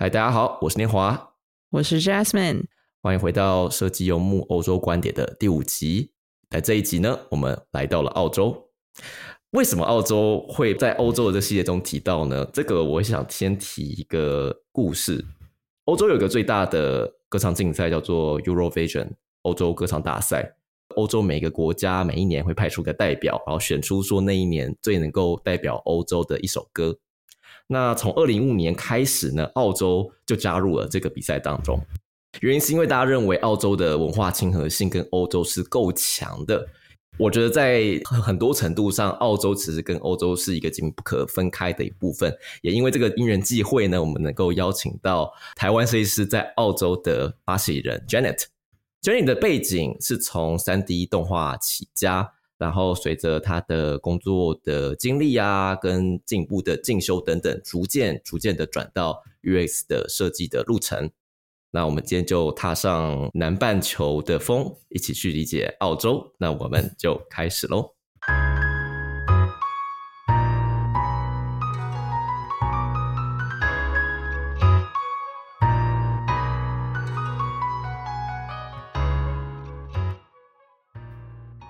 [0.00, 1.34] 嗨，大家好，我是年华，
[1.70, 2.66] 我是 Jasmine，
[3.02, 6.12] 欢迎回到设计游牧欧洲观点的第五集。
[6.50, 8.68] 在这一集呢，我们来到了澳洲。
[9.50, 12.48] 为什么澳洲会在欧洲的这系列中提到呢？
[12.52, 15.24] 这个我想先提一个故事。
[15.86, 19.08] 欧洲有一个最大的歌唱竞赛，叫做 Eurovision
[19.42, 20.54] 欧洲歌唱大赛。
[20.94, 26.96] 欧洲每个国家每一年会派出个代表，然后选出说那一年最能够代表欧洲的一首歌。
[27.70, 31.78] 那从二零一五年开始呢，澳洲就加入了这个比赛当中。
[32.40, 36.66] 原因是因为大家认为澳洲的文化亲和性跟欧洲是够强的。
[37.18, 42.32] 我觉得在很多程度上，澳洲其实跟欧洲是一个紧密不可分开的一部分。
[42.62, 48.44] 也因为这个因缘际会呢，我们能够邀请到台湾设计师在澳洲的发起人 Janet。
[49.02, 61.10] Janet 的背景是从三 D 动画起家，然后随着他的工作的经历啊，跟进步的进修等等，逐渐逐渐的转到 UX 的设计的路程。
[61.70, 66.34] 那我们今天就踏上南半球的风，一起去理解澳洲。
[66.38, 67.97] 那我们就开始喽。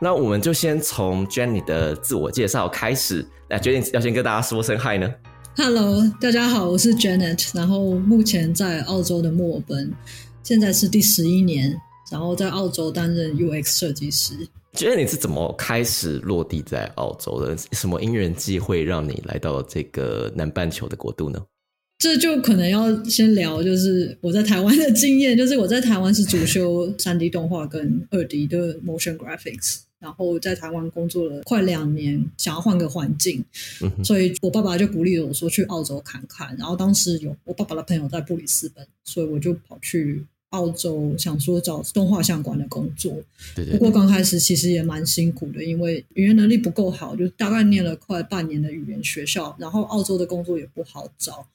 [0.01, 3.27] 那我们就先从 Jenny 的自我介绍开始。
[3.51, 5.13] 那 Jenny 要先跟大家说声嗨呢。
[5.57, 9.93] Hello，大家好，我是 Janet，然后目前在澳洲的墨尔本，
[10.45, 11.77] 现在是第十一年，
[12.13, 14.35] 然后在澳洲担任 UX 设计师。
[14.75, 17.57] 觉得你是怎么开始落地在澳洲的？
[17.73, 21.43] 什么因缘际会让你来到这个南半球的国度呢？
[21.99, 29.79] 这就可能要先聊，就是我在台湾的经验，就是我在台湾是主修三 D 动画跟二 D 的 Motion Graphics。
[30.01, 33.45] 然后在台湾工作了快两年，想要换个环境，
[34.05, 36.57] 所以我爸爸就鼓励我说去澳洲看看。
[36.57, 43.13] 然后当时有我爸爸的朋友在布里斯本，所以我就跑去澳洲，想说找动画相关的工作。
[43.73, 51.47] 不过刚开始其实也蛮辛苦的，因为语言能力不够好，就大概念了快半年的语言学校，然后澳洲的工作也不好找，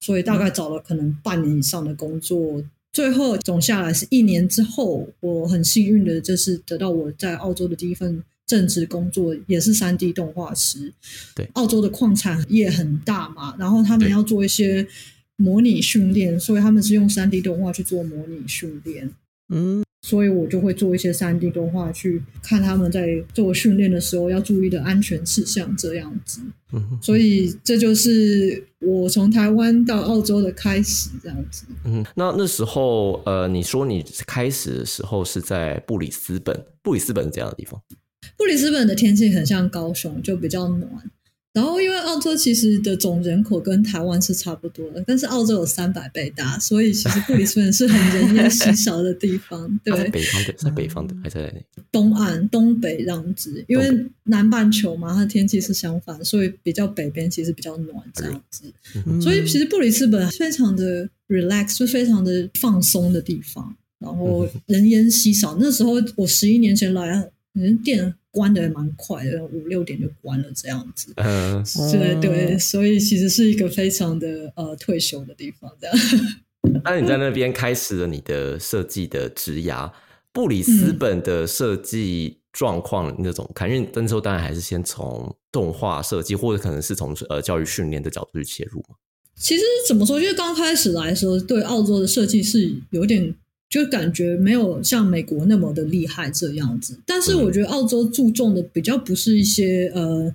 [0.00, 2.62] 所以大概找了可能半年以上的工作。
[2.92, 10.92] 最后总下来是一年之后，我很幸运的就是得到我在澳洲的第一份正职工作，也是三 D 动画师。
[11.34, 14.86] 对，澳洲的矿产业很大嘛，然后他们要做一些
[15.36, 19.10] 模拟训练，所以他们是用三 D 动画去做模拟训练。
[19.48, 19.84] 嗯。
[20.02, 26.40] 所以我就会做一些三 D 动画，去看他们在做训练的时候要注意的安全事项，这样子。
[27.02, 31.64] 所以这就是我从台湾到澳洲的开始，这样子。
[31.84, 37.80] 嗯，那那时候，呃，你说你开始的时候是在布里斯本，布里斯本是怎样的地方。
[38.36, 40.88] 布里斯本的天气很像高雄，就比较暖。
[41.52, 49.68] 然后，因为澳洲其实的总人口跟台湾是差不多的，但是澳洲有三百倍大，所以其实布里斯本是很人烟稀少的地方。
[49.82, 51.52] 对，在北方的，在北方的，还在
[51.90, 53.64] 东岸、东北这样子。
[53.66, 58.72] 因为南半球嘛，它天气是相反，所以比较北边其实比较暖这样子。
[59.20, 63.74] 所以其实布里斯本非常的 relax，就非常的放松的地方。
[63.98, 68.14] 然后人烟稀少，那时候我十一年前来，人店。
[68.30, 71.12] 关的蛮快的，五六点就关了这样子。
[71.16, 75.70] 嗯，对对，所以其实是一个非常的呃退休的地方。
[75.80, 75.96] 这样，
[76.84, 79.90] 那你在那边开始了你的设计的职涯，
[80.32, 83.68] 布里斯本的设计状况那种看？
[83.68, 88.94] 因为那时候当然还是先从动画设计，或者可能是从呃教育训练的角度去切入嘛。
[89.36, 93.34] 其实怎么说，因为刚开始来的时候，对澳洲的设计是有点。
[93.70, 100.34] 就感觉没有像美国那么的厉害这样子，但是我觉得澳洲注重的比较不是一些呃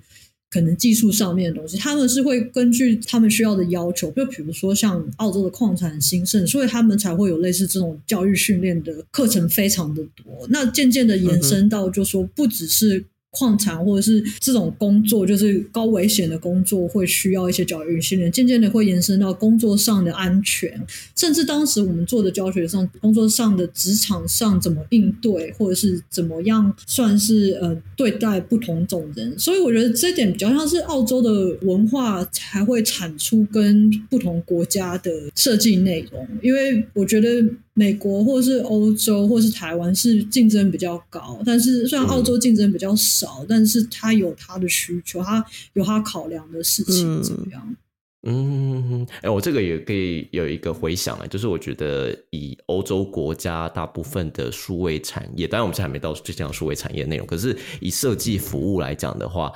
[0.50, 13.04] 可能技术上面的东西，他们是会根据他们需要的要求，就比如说像澳洲的矿产兴盛，所以他们才会有类似这种教育训练的课程非常的多，那渐渐的延伸到就说不只是。
[13.36, 18.32] 矿产或者是这种工作，就是高危险的工作，会需要一些教育训练。
[18.32, 20.80] 渐渐的会延伸到工作上的安全，
[21.14, 29.38] 甚至当时我们做的教学上，工作上的职场上怎么应对，或者是怎么样算是呃对待不同种人。
[29.38, 31.30] 所以我觉得这点比较像是澳洲的
[31.60, 37.44] 文化才会产出跟不同国家的设计内容，因为我觉得。
[37.78, 45.44] 美国或是欧洲或是台湾是竞争比较高，但是虽然澳洲竞争比较少，但是它有它的需求，它
[45.74, 47.76] 有它考量的事情怎么样？
[48.22, 59.52] 嗯，哎，我这个也可以有一个回想啊，就是我觉得以欧洲国家大部分的数位产业，当然我们现在还没到最讲数位产业内容，可是以设计服务来讲的话，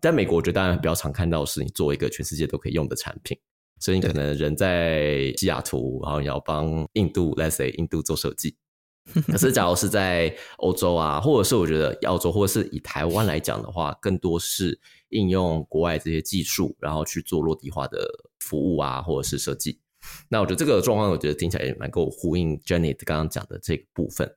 [0.00, 3.36] 在美国我觉得当然比较常看到是你做一个全世界都可以用的产品。
[3.82, 8.56] 所以你可能人在西雅图，然后你要帮印度，let's say 印度做设计。
[9.26, 17.98] 可是，假如是在欧洲啊，或者是我觉得澳洲，或者是以台湾来讲的话，更多是应用国外这些技术，然后去做落地化的
[18.38, 19.80] 服务啊，或者是设计。
[20.28, 24.32] 那我觉得这个状况，我觉得听起来也蛮够呼应 Jenny 刚刚讲的这个部分。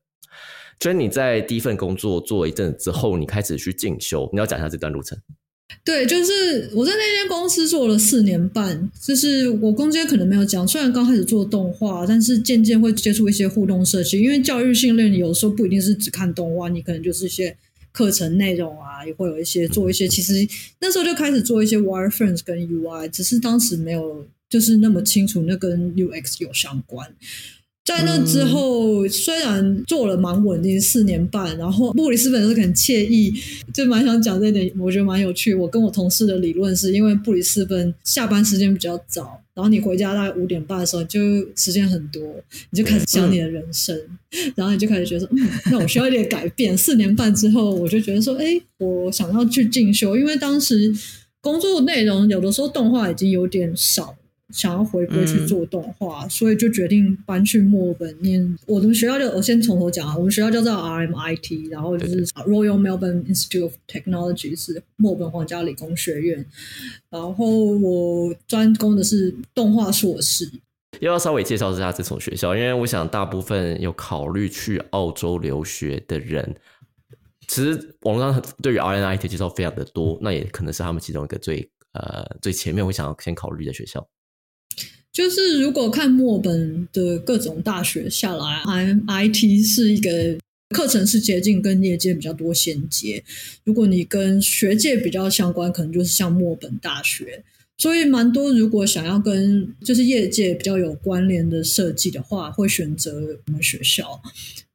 [0.80, 5.15] Jenny 在第一份工作做了一阵子之后，你开始去进修，你要讲一下这段路程。
[5.84, 17.56] 对，就是我在那间公司做了四年半，就是我中间可能没有讲，虽然刚开始做动画，但是渐渐会接触一些互动设计，因为教育训练有时候不一定是只看动画，你可能就是一些
[17.92, 20.48] 课程内容啊，也会有一些做一些，其实
[20.80, 27.08] 那时候就开始做一些 wireframes 跟 UI，只是当时没有就是那么清楚那跟 UX 有相关。
[27.86, 33.32] 在那之后，虽然做了蛮稳定四年半，然后布里斯本是很惬意，
[33.72, 35.54] 就蛮想讲这点，我觉得蛮有趣。
[35.54, 41.20] 我跟我同事的理论是，因为布里斯本下班时间比较早，然后你回家大概五点半的时候，就
[41.56, 42.24] 时间很多，
[42.72, 43.96] 你就开始想你的人生，
[44.56, 46.76] 然后你就开始觉得说，嗯，那我需要一点改变。
[46.76, 50.92] 四年半之后，我就觉得说，哎，我想要去进修，因为当时
[51.40, 54.16] 工作内容有的时候动画已经有点少。
[54.56, 58.57] 想要回归去做动画，所以就决定搬去墨尔本念。
[58.66, 66.46] 我们学校就我先从头讲啊，我们学校叫做 RMIT，然后就是 Royal Melbourne Institute of Technology，是墨尔本皇家理工学院。
[67.10, 70.50] 然后我专攻的是动画硕士。
[71.02, 76.56] 要要稍微介绍一下这所学校，因为我想大部分有考虑去澳洲留学的人，
[77.50, 84.07] 其实网上对于 RMIT 介绍非常的多，那也可能是他们其中一个最呃最前面会想要先考虑的学校。
[85.16, 90.38] 就是如果看墨本的各种大学下来，MIT 是一个
[90.76, 93.24] 课程是接近跟业界比较多衔接。
[93.64, 97.46] 如果你跟学界比较相关，可能就是像墨本大学。
[97.78, 104.22] 所以蛮多如果想要跟就是业界比较有关联的设计的话，会选择我们学校。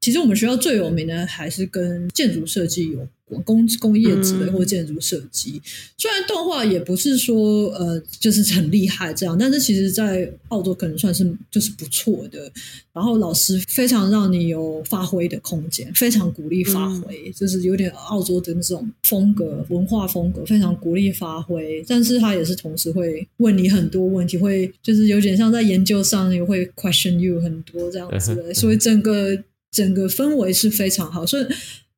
[0.00, 3.08] 其实我们学校最有名的还是跟建筑设计有关。
[3.44, 5.62] 工工业之类或建筑设计，
[5.97, 12.50] 虽然动画也不是说呃就是很厉害这样，但是其实在澳洲可能算是就是不错的。
[12.93, 21.85] 然后老师非常让你有发挥的空间，非常鼓励发挥，就是有点澳洲的那种风格文化风格，非常鼓励发挥。
[21.87, 31.46] 但是他也是同时会问你很多问题，会就是有点像在研究上也会 question you 很多这样子的，所以整个整个氛围是非常好，所以。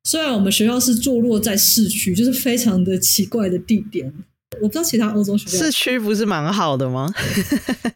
[0.05, 4.13] 虽然我们学校是坐落在市区，就是非常的奇怪的地点。
[4.61, 7.09] 我不知道其他欧洲学校市区不是蛮好的吗？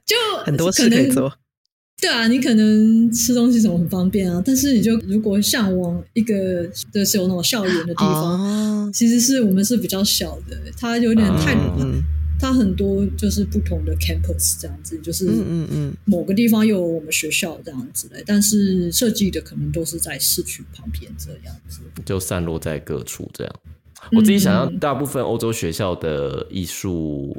[0.05, 0.15] 就
[0.45, 1.29] 很多事可以做。
[1.99, 4.41] 对啊，你可能吃东西什么很方便啊。
[4.45, 11.53] 但是你就如果向往一个就是有那种校园的地方，其实是我们是比较小的，它有点太。
[12.39, 23.53] 它很多就是不同的 campus 这样子，就是嗯嗯嗯，某个地方有我们学校这样子的，但是设计的可能都是在市区旁边这样子，就散落在各处这样。
[24.11, 27.35] 我自己想象，大部分欧洲学校的艺术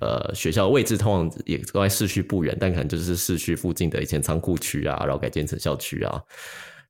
[0.00, 6.20] 呃学校位置通常也都在市区不远，但可能就是市区附近的以前仓库区啊，然后改建成校区啊。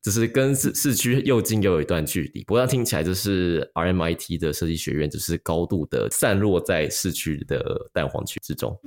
[0.03, 8.79] 只是跟市市区又近又有一段距离，不过听起来就是 RMIT 的设计学院，只是高度的散落在市区的蛋黄区之中。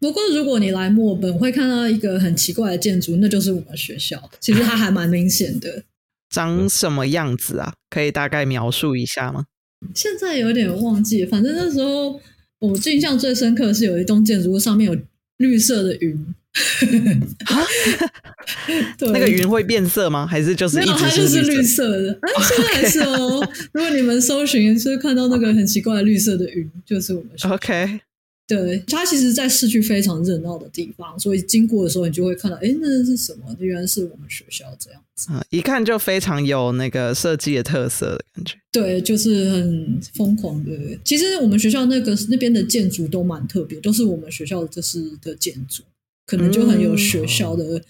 [0.00, 4.30] 不过如果你来墨本，会看到一个很奇怪的建筑，那就是我们学校。
[4.40, 5.84] 其实它还蛮明显的，
[6.28, 7.74] 长什么样子啊？
[7.88, 9.46] 可以大概描述一下吗？
[9.94, 12.20] 现在有点忘记，反正那时候
[12.58, 14.98] 我印象最深刻的是有一栋建筑物上面有
[15.36, 16.34] 绿色的云。
[19.12, 20.26] 那个云会变色吗？
[20.26, 22.18] 还是就是一直是绿色的？
[22.22, 23.46] 哎，现在还是哦。
[23.72, 27.30] 如果你们搜寻，是看到那个很奇怪的绿色的云，就是我们。
[27.52, 28.00] OK，
[28.46, 33.56] 对，它其实，在市区非常热闹的地方，所以经过的时候，你就会看到，哎，那是什么？
[33.58, 35.44] 原来是我们学校这样子啊！
[35.50, 38.54] 一看就非常有那个设计的特色的感觉。
[38.70, 40.70] 对，就是很疯狂的。
[41.02, 45.82] 其实我们学校那个那边的建筑都蛮特别，都是我们学校就是的建筑。
[46.26, 47.82] 可能就很有学校的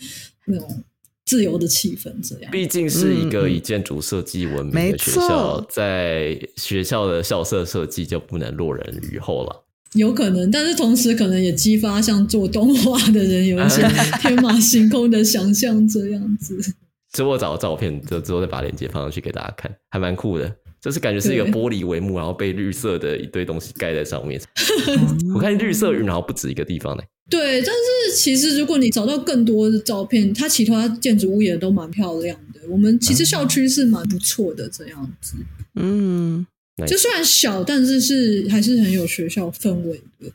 [0.46, 0.84] 那种
[1.24, 2.50] 自由的气氛，这样。
[2.50, 9.64] 毕竟是一个以建筑设计闻名的学校，在学校的校舍设计就不能落人于后了。
[9.94, 13.80] 有可能，但是同时可能也激发像做动画的人有一些
[14.20, 16.74] 天马行空的想象，这样子。
[17.12, 20.52] 之后找照片，就之后再把链接放上去给大家看，还蛮酷的。
[20.84, 24.38] 就是感觉是一个玻璃帷幕，然后被绿色的一堆东西盖在上面。
[25.34, 27.02] 我看绿色云，然后不止一个地方呢。
[27.30, 32.60] 对，但是其实如果你找到更多的照片，它其他建筑物也都蛮漂亮的。
[32.68, 35.36] 我们其实校区是蛮不错的，这样子。
[35.76, 36.46] 嗯，
[36.86, 40.30] 就虽然小，但是是还是很有学校氛围的。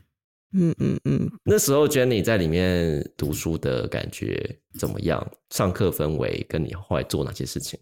[0.52, 5.24] 嗯嗯嗯，那时候 Jenny 在里面读书的感觉怎么样？
[5.54, 7.78] 上课氛围跟你后来做哪些事情？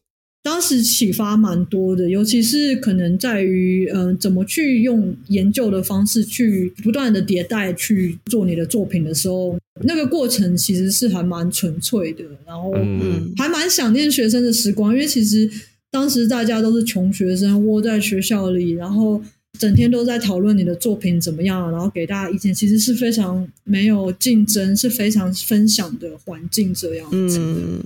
[0.48, 15.50] 当时启发蛮多的，尤其是可能在于，嗯、怎么去用研究的方式去不断的迭代去做你的作品的时候，那个过程其实是还蛮纯粹的，然后嗯还蛮想念学生的时光，因为其实
[15.90, 19.22] 当时大家都是穷学生，窝在学校里，然后
[19.58, 27.44] 整天都在讨论你的作品怎么样，然后给大家意见，其实是非常没有竞争，是非常分享的环境这样子的。
[27.44, 27.84] 嗯，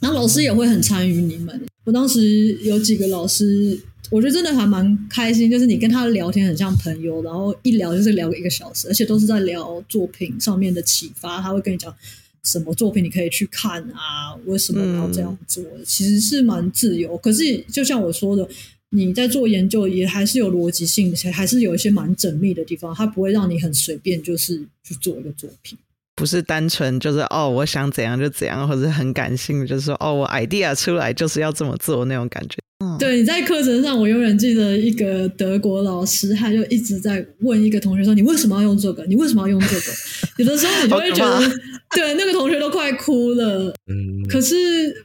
[0.00, 1.60] 然后老师也会很参与你们。
[1.84, 3.78] 我当时有几个老师，
[4.10, 11.40] 我觉得真的还蛮开心，就是你跟他聊天很像朋友，然后一聊就是聊一个小时，而且都是在聊作品上面的启发。
[11.40, 11.94] 他会跟你讲
[12.42, 17.16] 什么作品你可以去看啊，为什么要这样做，其实是蛮自由。
[17.18, 18.48] 可是就像我说的。
[18.90, 25.76] 你在做研究也还是有逻辑性，还是有一些蛮缜密的地方，它不会让你很随便就是去做一个作品。
[26.16, 32.58] 不是单纯就是哦，我想怎样就怎样，或者很感性，就是说哦，我 idea 出来就是要这么做那种感觉。
[32.98, 39.04] 对，你在课程上，我永远记得一个德国老师，他就一直在问一个同学说：“你为什么要用这个？
[39.06, 39.92] 你为什么要用这个？”
[40.36, 41.48] 有的时候你就会觉得，
[41.94, 43.74] 对那个同学都快哭了。
[43.86, 44.54] 嗯，可是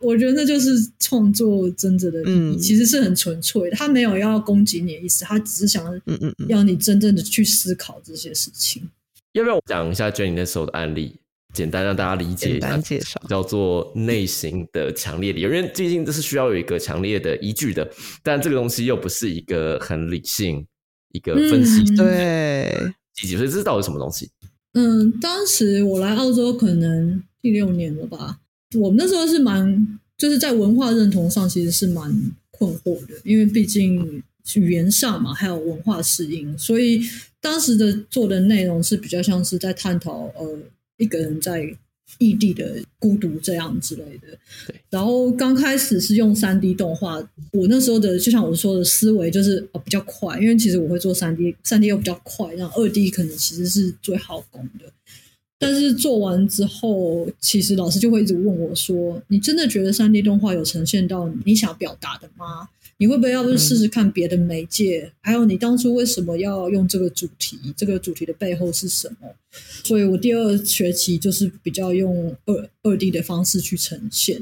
[0.02, 8.84] 我觉得那就是创作真正的意义，嗯其实是很纯粹的，他没有要攻击你的意思，他只是想嗯嗯嗯，要你真正的去思考这些事情。
[9.34, 11.20] 要不要我讲一下 Jenny 那时候的案例，
[11.54, 13.22] 简单让大家理解一简下单介绍。
[13.30, 17.90] 叫做内心的强烈理由， 因为毕竟这是需要有一个强烈的依据的，
[18.24, 20.66] 但这个东西又不是一个很理性、
[21.14, 24.30] 一个分析嗯对，积极，所以这到底什么东西？
[24.74, 28.40] 嗯，当时我来澳洲可能第六年了吧，
[28.78, 32.12] 我们那时候是蛮就是在文化认同上其实是蛮
[32.52, 34.22] 困惑的，因为毕竟
[34.56, 37.02] 语言上嘛，还有文化适应，所以
[37.42, 40.58] 当时的做的内容是比较像是在探讨呃
[40.98, 41.76] 一个人在
[42.18, 44.38] 异地的孤独这样之类的。
[44.68, 47.18] 对，然后刚开始是用三 D 动画，
[47.52, 54.86] 我那时候的就像我说的思维就是哦比较快，因为其实我会做三 D，三 D 又比较快，然后二 D 可能其实是最耗工的。
[55.62, 62.70] 但是做完之后，其实老师就会一直问我说：“你真的觉得三 D 动画有呈现到你想表达的吗？
[63.00, 65.10] 你会不会要不试试看别的媒介？
[65.22, 67.58] 还有你当初为什么要用这个主题？
[67.76, 69.30] 这个主题的背后是什么？”
[69.84, 74.42] 所以我第二学期就是比较用二二 D 的方式去呈现。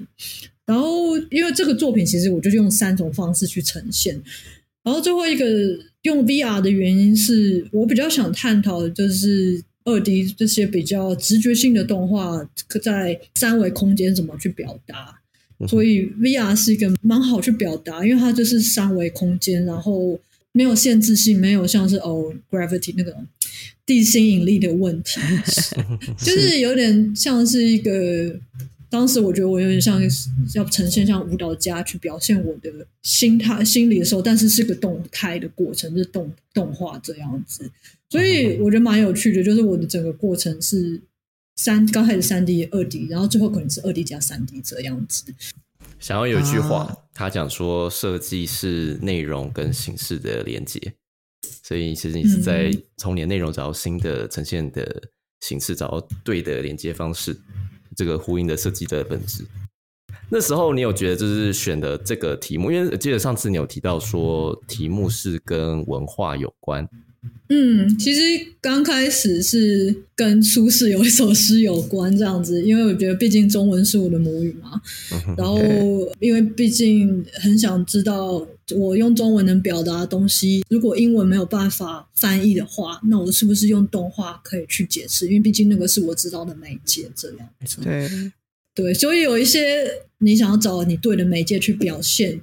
[0.66, 4.22] 然后因为这个作品，其实我就用三种方式去呈现。
[4.84, 5.46] 然后最后一个
[6.02, 12.44] 用 VR 的原因是我比较想探讨的就是二 D 这些比较直觉性的动画
[12.82, 15.17] 在三维空间怎么去表达。
[15.68, 20.20] 所以 VR 是一个蛮好去表达，因为它就是三维空间，然后
[20.52, 23.16] 没有限制性，没有像是哦 gravity 那个
[23.86, 25.22] 地心引力的问题，
[26.20, 28.40] 就是有点像是一个。
[28.90, 30.02] 当时我觉得我有点像
[30.56, 32.72] 要呈现像舞蹈家去表现我的
[33.02, 37.70] 心态、心理的时候，但是是个动态的过程，是动动画这样子，
[38.10, 39.44] 所以我觉得蛮有趣的。
[39.44, 40.98] 就是我的整个过程是
[41.58, 45.34] 三刚开始三 D、二 D，然后最后可能是二 D 加三 D 这样子。
[46.00, 50.80] 想要有一句话，啊他讲说设计是内容跟形式的连接，
[51.64, 55.10] 所以其实你是在嗯从你的内容找到新的呈现的
[55.42, 57.36] 形式，找到对的连接方式，
[57.96, 59.44] 这个呼应的设计的本质。
[60.30, 66.88] 那时候你有觉得就是选的这个题目，因为记得上次你有提到说题目是跟文化有关，
[67.50, 68.22] 嗯，其实
[68.60, 74.81] 刚开始是跟苏轼有一首诗有关这样子，因为我觉得毕竟中文是我的母语嘛，
[75.38, 75.57] 然后
[76.19, 85.27] 因为毕竟很想知道我用中文能表达的东西，如果英文没有办法翻译的话，那我是不是用动画可以去解释？
[85.27, 87.77] 因为毕竟那个是我知道的媒介这样子。
[87.81, 88.10] 对，
[88.75, 92.41] 对，所以有一些你想要找你对的媒介去表现，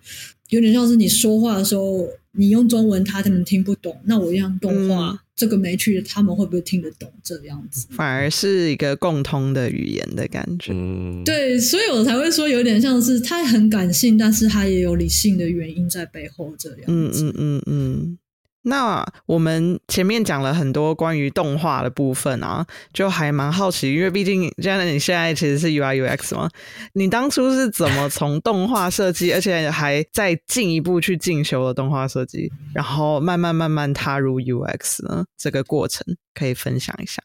[0.48, 7.88] 有点像是你说话的时候，你用中文他可能听不懂，那我用动画、嗯这个没趣的，他们会不会听得懂这样子？
[7.90, 10.72] 反而是一个共通的语言的感觉。
[10.72, 16.86] 嗯，，对，所以我才会说有点像是他很感性，但是他也有理性的原因在背后这样子。
[16.86, 18.18] 嗯嗯嗯嗯。
[18.66, 26.48] 那我们前面讲了很多关于动画的部分啊，就还蛮好奇，因为毕竟现在你现在其实是 UI UX 嘛，
[26.94, 35.24] 你当初是怎么从动画设计， 而且还再进一步去进修了动画设计，然后慢慢慢慢踏入 UX 呢？
[35.36, 37.22] 这个过程可以分享一下。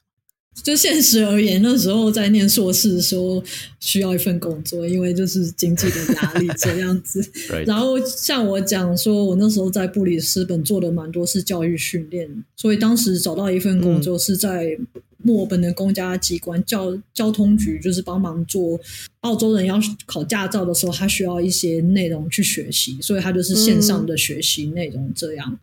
[0.63, 3.41] 就现实而言，那时候在念硕士的时候
[3.79, 7.23] 需要一份工作，因为就是经济的压力这样子。
[7.65, 14.77] 然后像我讲说，我那时候在布里斯本做的蛮多是教育训练，所以当时找到一份工作是在。
[15.21, 18.79] 墨尔本的公家机关交交通局就是帮忙做
[19.19, 25.11] 澳洲人要考驾照的时候，他需要一些内容去学习，所以他就是线上的学习内容。
[25.13, 25.59] 这样，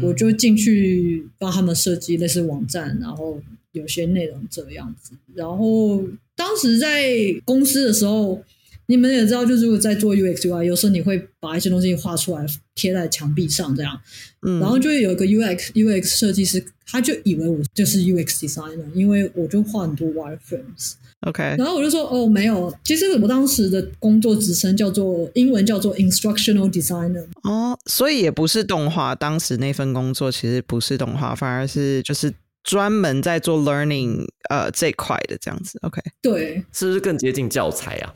[0.00, 5.12] 我就进去帮他们设计类似网站，然后有些内容这样子。
[5.34, 6.02] 然后
[6.34, 7.12] 当时在
[7.44, 8.42] 公司的时候。
[8.86, 13.96] 你们也知道，就是如果在做 UX UI，有时候你会把一些东西画出来贴在墙壁上，这样，
[14.42, 32.34] 嗯，然后就会有一个 UX UX 设计师，他就以为我就是 UX designer，因为我就画很多 wireframes，OK，然后我就说哦，没有，其实我当时的工作职称叫做英文叫做 instructional designer，哦，所以也不是动画，当时那份工作其实不是动画，反而是就是
[32.70, 38.14] 专门在做 learning 呃这块的这样子，OK，对，是不是更接近教材啊？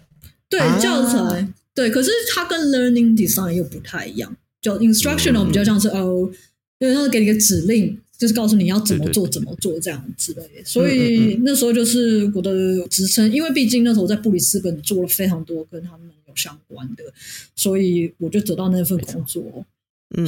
[0.49, 6.31] 对教材，对，可是它跟 learning design 又不太一样，就 instructional 比较像是哦，
[6.79, 10.65] 因为他给你个指令，就是告诉你要怎么做怎么做这样之类的。
[10.65, 17.03] 所以那时候就是我的职称，因为毕竟那时候在布里斯本做了非常多跟他们有相关的，
[17.57, 19.67] 所以我就得到那份工作。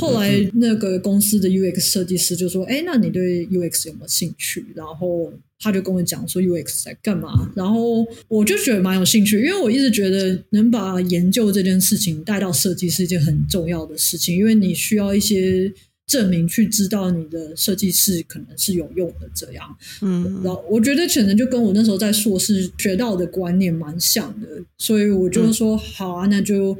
[0.00, 15.72] 后来那个公司的 UX 设计师就说：“哎，那你对 UX 有没有兴趣？”然后他就跟我讲说：“UX 在干嘛？”然后我就觉得蛮有兴趣，因为我一直觉得能把研究这件事情带到设计是一件很重要的事情，因为你需要一些
[16.08, 19.30] 证明去知道你的设计是可能是有用的。
[19.36, 26.76] 这样，嗯，然后我觉得可能就跟我那时候在硕士学到的观念蛮像的，所以我就说：“好啊，那就。”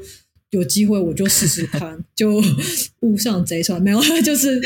[0.51, 2.43] 有机会我就试试看，就
[3.01, 4.61] 误上贼船没有，就是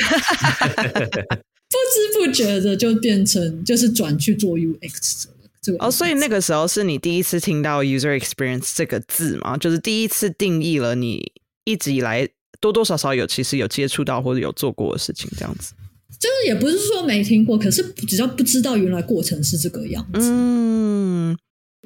[1.70, 5.24] 不知不觉的就变成就是转去做 UX
[5.62, 5.84] 这个。
[5.84, 9.56] 哦，所以那个时候是你第一次听到 user experience 这个字吗？
[9.56, 11.32] 就是第一次定义了你
[11.64, 12.28] 一直以来
[12.60, 15.72] 多多少少有其实有接触到或者有做过的事情，这样子。
[16.18, 20.20] 就是也不是说没听过，可是只要不知道原来过程是这个样子。
[20.20, 21.38] 嗯。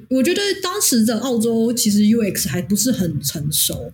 [0.09, 3.91] 我觉得当时的澳洲其实 UX 还不是很成熟，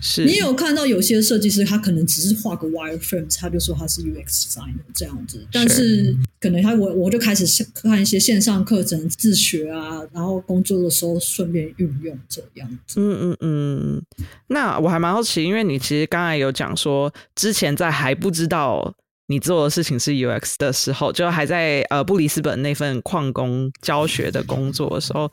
[0.00, 0.24] 是。
[0.24, 13.00] 你有看到有些设计师他可能只是画个 wireframe，他就说他是 UX designer 这样子，但是可能他我我就开始看一些线上课程自学啊，然后工作的时候顺便运用这样子。
[13.00, 14.02] 嗯嗯嗯，
[14.48, 18.94] 那我还蛮好奇，因为你其实刚才有讲说之前在还不知道。
[19.26, 25.30] 你做的事情是 UX 的时候，就还在呃布里斯本那份矿工教学的工作的时候，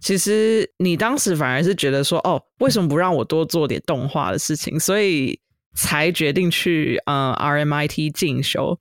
[0.00, 4.78] 其实你当时反而是觉得说，哦，为什么不让我多做点动画的事情？
[4.78, 5.40] 所以
[5.74, 8.78] 才决定去呃 RMIT 进修。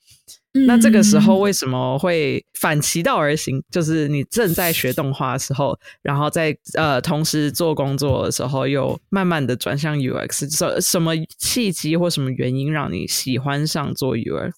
[0.66, 3.62] 那这个时候为什么会反其道而行？
[3.70, 14.52] 就是你正在学动画的时候，然后在呃同时做工作的时候，又慢慢的转向 UX，什什么契机或什么原因让你喜欢上做 UX？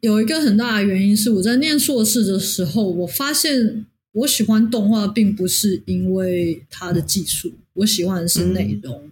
[0.00, 9.10] 有一个很大的原因是我在念硕士的时候，我发现我喜欢动画，并不是因为它的技术，我喜欢的是内容，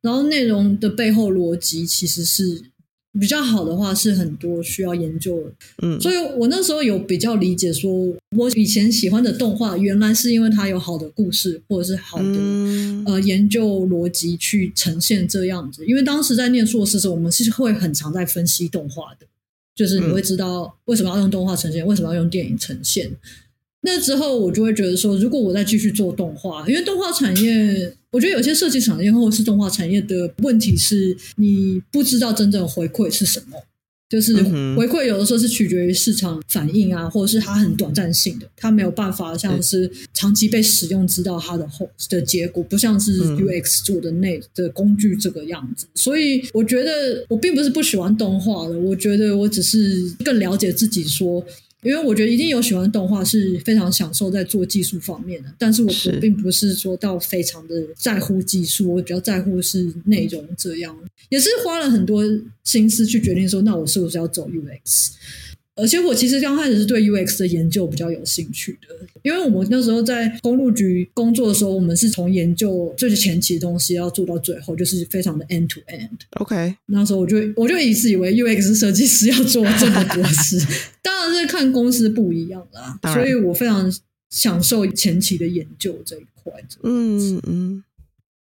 [0.00, 2.69] 然后内容的背后逻辑其实是。
[3.18, 5.50] 比较好的话是很多需要研究，
[5.82, 7.90] 嗯，所以我那时候有比较理解，说
[8.36, 12.38] 我以前喜欢的动画，原来是因为它有好的故事或者是好的
[13.06, 15.84] 呃研究逻辑去呈现这样子。
[15.84, 19.26] 因为当时在念硕士的时候，我们是会很常在分析动画的，
[19.74, 23.10] 就是你会知道为什么要用动画呈现，为什么要用电影呈现。
[23.82, 33.56] 那之后，我就会觉得说，如果我再继续做动画，因为动画产业，我觉得有些设计产业或者是动画产业的问题是，你不知道真正回馈是什么，
[34.10, 34.34] 就是
[34.76, 45.86] 回馈有的时候是取决于市场反应啊，或者是它很短暂性的，它没有办法像是长期被使用知道它的后的结果，不像是 UX 做的那的工具这个样子。
[45.94, 51.42] 所以我觉得我并不是不喜欢动画的，我觉得我只是更了解自己说。
[51.82, 55.90] 因为我觉得一定有喜欢动画是非常享受在做技术方面的，但是我
[56.20, 60.96] 并不是说到非常的在乎技术，我比较在乎是内容这样，
[61.30, 62.22] 也是花了很多
[62.64, 65.10] 心思去决定说，那我是不是要走 UX。
[65.80, 76.18] 而且我其实刚开始是对 UX 的研究比较有兴趣的，因为我们那时候在公路局工作的时候，我们是从研究最前期的东西要做到最后，就是非常的 end to end。
[76.38, 80.60] OK，那时候我就我就一直以为 UX 设计师要做这么多事，
[81.02, 82.98] 当然是看公司不一样啦。
[83.14, 83.92] 所以我非常
[84.30, 86.52] 享受前期的研究这一块。
[86.82, 87.84] 嗯嗯，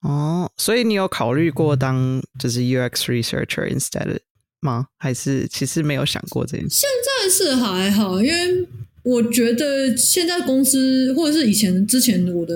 [0.02, 4.19] 哦，所以你有考虑过当就是 UX researcher instead？
[4.60, 4.88] 吗？
[4.97, 6.78] 还是其实没有想过这件事？
[6.80, 8.67] 现但是还好，因为
[9.03, 12.56] 我觉得现在公司或者是以前之前我的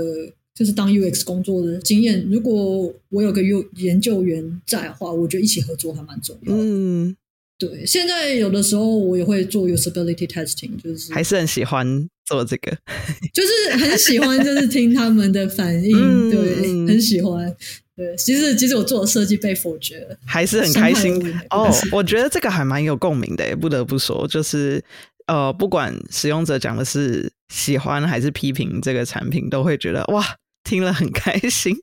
[0.54, 6.54] 就是当 UX 工作的经验，如果我有个 U 研究员在的话，我觉得一起合作还蛮重要。
[6.56, 7.16] 嗯，
[7.62, 12.76] 对，现在有的时候我也会做 usability testing，就是还是很喜欢做这个。
[13.32, 17.56] 就是很喜欢，就是听他们的反应，嗯对，嗯很喜欢。
[17.96, 21.72] 对，其实其实我做的设计被否决了，还是很开心哦。
[21.92, 24.84] 我觉得这个还蛮有共鸣的，不得不说，就是
[25.28, 30.26] 呃，不管使用者讲的是喜欢还是批评这个产品，都会觉得哇，
[30.72, 31.76] 听了很开心。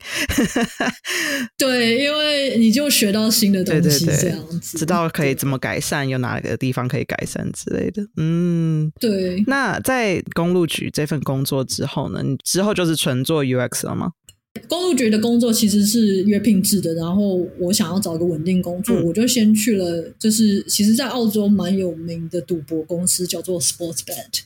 [1.59, 8.03] 对，因为你就学到新的东西，这样子，知道可以怎么改善，有哪个地方可以改善之类的。
[8.16, 9.44] 嗯，对。
[9.46, 14.12] 那在公路局这份工作之后呢，你之后就是纯做 UX 了吗？
[14.66, 24.40] 公路局的工作其实是约聘制的，然后我想要找一个稳定工作，嗯我就先去了，就是其实，在澳洲蛮有名的赌博公司叫做 Sportsbet。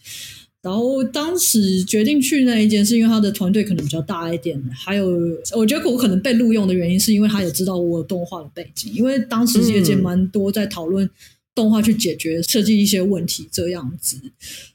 [0.63, 5.11] 然后当时决定去那一间，是因为他的团队可能比较大一点，还有
[5.57, 11.11] 我觉得我可能被录用的原因，是因为他也知道我有动画的背景，因为当时业界嗯蛮多在讨论
[11.55, 14.17] 动画去解决设计一些问题这样子。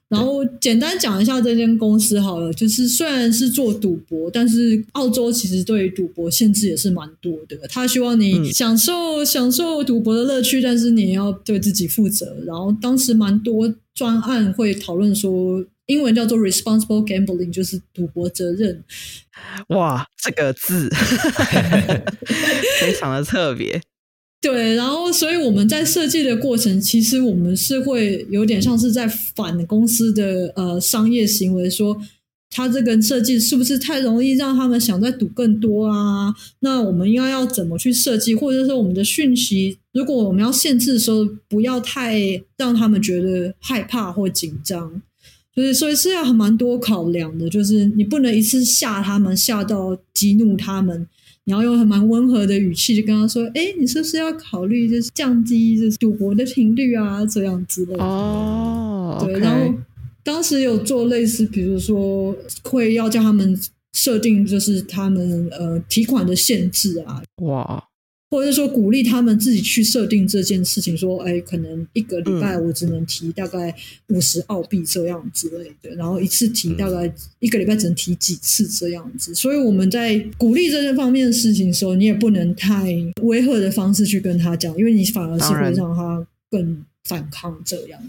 [0.10, 7.58] 然后简单讲一下这间公司好了，就是虽然是做赌博，但是澳洲其实对于赌博限制也是蛮多的。
[7.68, 12.38] 他希望你嗯享受、享受赌博的乐趣，但是你要对自己负责。
[12.46, 18.84] 然后当时蛮多专案会讨论说，英文叫做 responsible gambling，就是赌博责任。
[19.70, 20.90] 哇，这个字
[22.80, 23.82] 非常的特别。
[24.40, 32.00] 对，然后所以我们在设计的过程，其实我们是会有点像是在反公司的呃商业行为，说
[32.50, 36.34] 他这个设计是不是太容易让他们想再赌更多啊？
[36.60, 42.20] 那我们应该要怎么去设计，或者说我们的讯息，如果我们要限制的时候，不要太
[42.58, 45.02] 让他们觉得害怕或紧张。
[45.58, 51.08] 就是所以是要很蛮多考量的，就是你不能一次吓他们，吓到激怒他们，
[51.46, 59.74] 你要用很蛮温和的语气就跟他说：“哎，你是不是要考虑就是降低就是赌博的频率啊，这样之类的。”哦，对然后
[60.24, 63.60] 当时有做类似，比如说会要叫他们
[63.94, 67.84] 设定就是他们呃提款的限制啊，哇，
[68.30, 73.74] 或者说鼓励他们自己去设定这件事情，说，哎，可能一个礼嗯拜我只能提大概
[74.10, 77.10] 五十澳币这样之类的，然后一次提大概
[77.40, 79.34] 一个礼拜只能提几次这样子。
[79.34, 88.00] 所以我们在鼓励这些方面的事情的时候，你也不能太威吓的方式去跟他讲，因为你反而是会让他更反抗这样。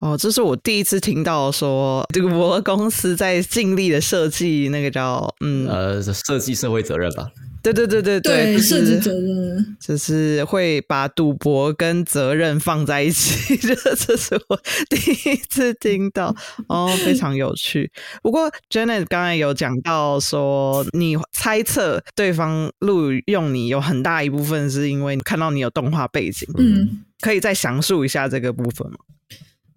[0.00, 7.30] 哦，这是我第一次听到说赌博公司在尽力的设计那个叫嗯，呃，设计社会责任吧。
[7.72, 9.76] 对对对对对，就设计是责任。
[9.80, 14.96] 就是会把赌博跟责任放在一起，这 这是我第
[15.30, 16.34] 一次听到
[16.68, 17.90] 哦，非常有趣。
[18.22, 28.98] 不过 Janet 刚才有讲到说，你猜测对方录用你有很大一部分是因为看到你有动画背景，嗯，可以再详述一下这个部分吗？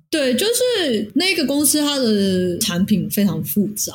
[0.10, 3.94] 对，就是那个公司它的产品非常复杂，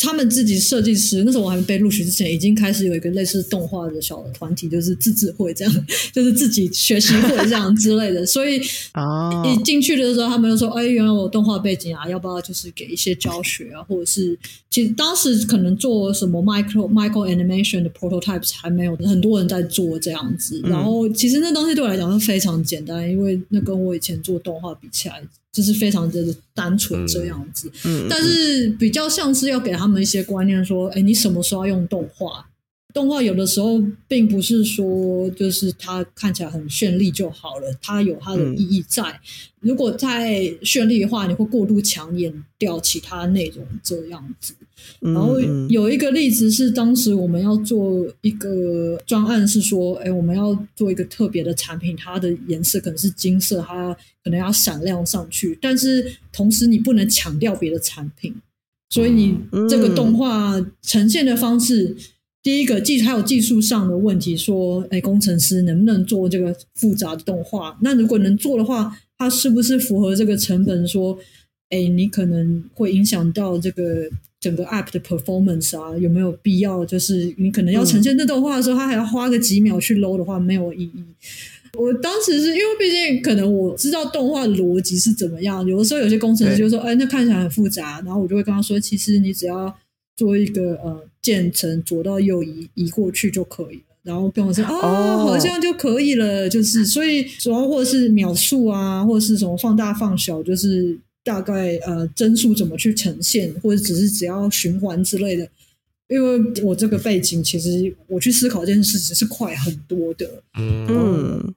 [0.00, 8.24] 他们自己设计师那时候我还没被录取之前，已经开始有一个类似动画的小团体，就是自治会这样， 就是自己学习会这样之类的。
[8.24, 8.60] 所以
[8.92, 14.38] 啊一进去的时候，他们就说：“哎，原来我有动画背景啊，要不要就是给一些教学啊，或者是
[14.70, 20.60] 其实当时可能做什么 micro micro animation 的 prototypes 还没有很多人在做这样子。
[20.64, 25.20] 嗯然后其实那东西对我来讲是非常简单，因为那跟我以前做动画比起来，
[25.52, 27.70] 就是非常的单纯这样子。
[27.84, 32.47] 嗯，但是比较像是要给他们一些观念，说，哎，你什么时候要用动画？
[32.94, 39.20] 动画有的时候并不是说就是它看起来很绚丽就好了，它有它的意义在。
[39.60, 44.54] 如果太绚丽的话，你会过度抢眼掉其他内容这样子。
[45.00, 53.92] 嗯然后嗯有一个例子是，当时我们要做一个专案，是说，哎，我们要做一个特别的产品，它的颜色可能是金色，它
[54.24, 58.34] 可能要闪亮上去，但是同时你不能抢掉别的产品，
[58.90, 61.96] 所以你嗯这个动画呈现的方式，
[62.42, 67.76] 第一个技还有技术上的问题，说，哎，工程师能不能做这个复杂的动画？
[67.82, 70.86] 那如果能做的话，它是不是符合这个成本？
[70.86, 71.18] 说，
[71.70, 74.08] 哎，你可能会影响到这个
[74.40, 76.84] 整个 app 的 performance 啊，有没有必要？
[76.86, 81.04] 就是你可能要呈现这动画的时候，它还要花个几秒去 load 的话，没有意义。
[81.76, 89.72] 我当时是因为毕竟可能我知道动画逻辑是怎么样，有的时候有些工程师就说：“哎，那看起来很复杂。”然后我就会跟他说：“其实你只要
[90.16, 105.46] 做一个呃渐层左到右移移过去就可以了。”然后跟我说：“哦，哦好像就可以了。”就是所以主要或者是秒数啊，或者是什么放大放小，就是大概呃帧数怎么去呈现，或者只是只要循环之类的。
[106.08, 110.26] 因为我这个背景，其实我去思考这件事情是快很多的。
[110.58, 111.54] 嗯嗯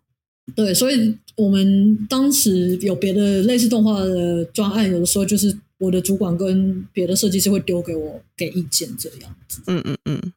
[0.54, 9.62] 对，所以我们当时有别的类似动画的专案，有的时候就是我的主管跟别的设计师会丢给我给意见这样子。
[9.65, 10.34] 嗯嗯嗯。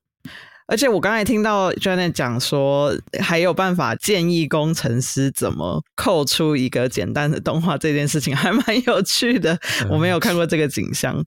[0.66, 9.58] 而且我刚才听到 Janet 讲说，还有办法建议工程师怎么扣出一个简单的动画，这件事情还蛮有趣的。
[9.90, 11.22] 我没有看过这个景象。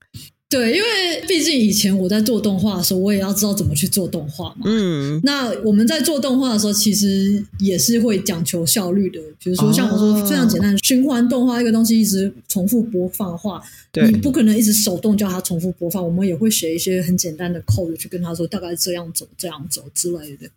[0.50, 4.62] 对，因为毕竟以前我在做动画的时候，我也要知道怎么去做动画嘛。
[4.64, 9.20] 嗯那我们在做动画的时候，其实也是会讲求效率的。
[9.42, 13.62] 比如说，像我说哦非常简单，循环动画一个东西一直重复播放的话，
[14.06, 16.02] 你不可能一直手动叫它重复播放。
[16.02, 20.48] 我们也会写一些很简单的 code 去跟他说，大概这样走、这样走之类的。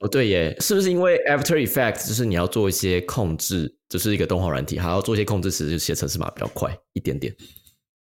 [0.00, 7.32] 哦，对耶，是不是因为 After Effects 就是你要做一些控制，就是一个动画软体，还要做一些控制，其实就写程式码比较快一点点。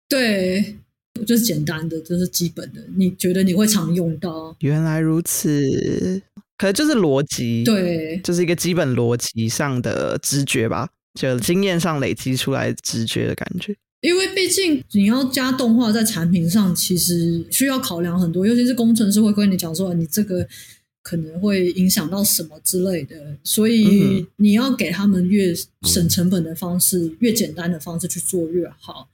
[0.09, 0.77] 对，
[1.25, 2.81] 就是简单的，就是基本的。
[2.95, 4.55] 你觉得你会常用到？
[4.59, 6.21] 原来如此，
[6.57, 13.75] 可能就是逻辑，，对，就是一个基本逻辑上的直觉吧，就经验上累积出来直觉的感觉。
[14.01, 20.47] 因为毕竟你要加动画在产品上，其实需要考量很多，尤其是工程师会跟你讲说，你这个
[21.01, 23.85] 可能会影响到什么之类的，所以
[24.19, 25.51] 嗯你要给他们越
[25.81, 29.09] 省成本的方式、越简单的方式去做越好。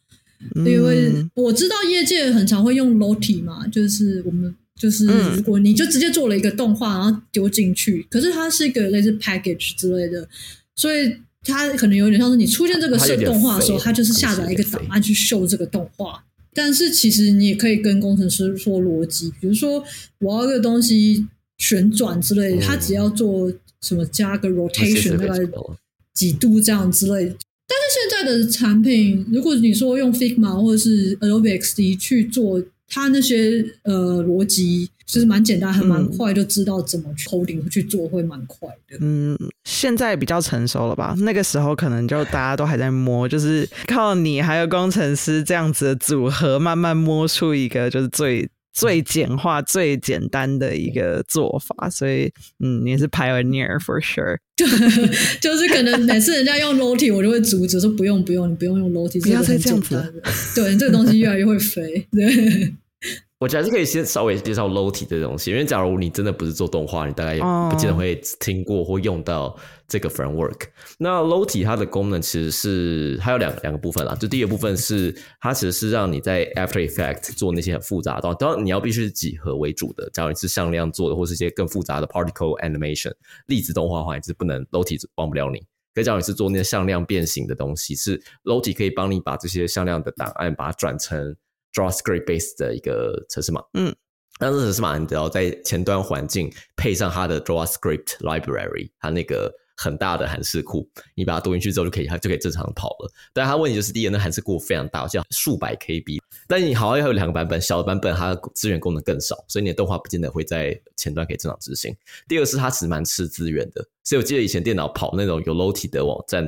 [0.66, 10.28] 因为嗯我知道业界很常会用 Lottie 嘛，就是我们就是嗯如果你就直接做了一个动画，然后丢进去，可是它是一个类似 package 之类的，
[10.76, 16.24] 所以它可能有点像是你出现这个设动画的时候，它就是下载一个档案去秀这个动画。
[16.56, 19.84] 但是其实你也可以跟工程师说逻辑，比如说
[20.20, 21.26] 我要一个东西
[21.58, 23.52] 旋转之类的，嗯它只要做
[23.82, 25.44] 什么加个 rotation 大概
[26.14, 27.36] 几度这样之类的。
[27.68, 38.98] 但是现在的产品，如果你说用 Figma 或者是 Adobe XD 去做，它那些呃逻辑其实蛮简单，还蛮嗯快，就知道怎么去 coding 去做，会蛮快的。
[39.00, 41.16] 嗯，现在比较成熟了吧？
[41.20, 51.90] 那个时候可能就大家都还在摸，就是靠你还有工程师这样子的组合，慢慢摸出一个就是最最简化、最简单的一个做法。
[51.90, 54.38] 所以，嗯，你是 pioneer for sure。
[54.56, 54.66] 就
[55.42, 60.14] 就是可能每次人家用 Lottie，我就会阻止说不用不用，你不用用 Lottie，不要再这样子的。
[60.56, 62.08] 对，这个东西越来越会飞。
[62.12, 62.74] 对，
[63.40, 69.54] 我觉得还是可以先稍微介绍 Lottie 这东西，因为假如你真的不是做动画，你大概也哦不见得会听过或用到
[69.86, 70.68] 这个 framework。
[70.98, 83.12] 那 Lottie 它的功能其实是它有两两个部分啦，就第一个部分是它其实是让你在 After Effects 做那些很复杂的东西，当然你要必须是几何为主的，假如你是向量做的，或是一些更复杂的 particle animation
[83.48, 85.60] 粒子动画的话，你是不能 Lottie 帮不了你。
[85.94, 91.36] 可以假如你是做那些向量变形的东西，是 Lottie 可以帮你把这些向量的档案把它转成
[91.74, 93.62] JavaScript based 的一个程式码。
[93.74, 93.94] 嗯，
[94.40, 103.12] 那这程式码你只要在前端环境配上它的 JavaScript library，它那个很大的函式库，你把它读进去之后就可以，它就可以正常跑了。
[103.34, 106.20] 但它问题就是第一个，那函式库非常大，像数百 KB。
[106.48, 111.96] 但你好像要有两个版本，小的版本它的资源功能更少，所以你的动画不见得会在前端可以正常执行。
[112.28, 116.48] 第二个是它其实蛮吃资源的，所以我记得以前电脑跑那种有 Lottie 的网站，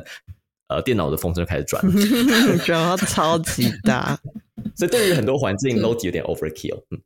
[0.68, 1.92] 呃，电脑的风筝就开始转了。
[2.68, 4.20] 然后超级大，
[4.76, 6.84] 所以对于很多环境，Lottie 有点 overkill。
[6.92, 7.00] 嗯，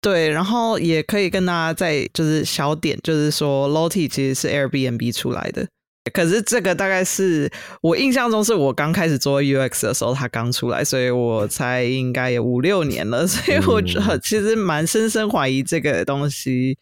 [0.00, 5.66] 对，然后也可以跟大家再就是小点，就是说 Lottie 其实是 Airbnb 出来的，
[6.12, 16.76] 可是这个大概是我印象中是我刚开始做 UX 的时候，它刚出来，所以我猜应该有五六年了， 所以我觉得其实蛮深深怀疑这个东西，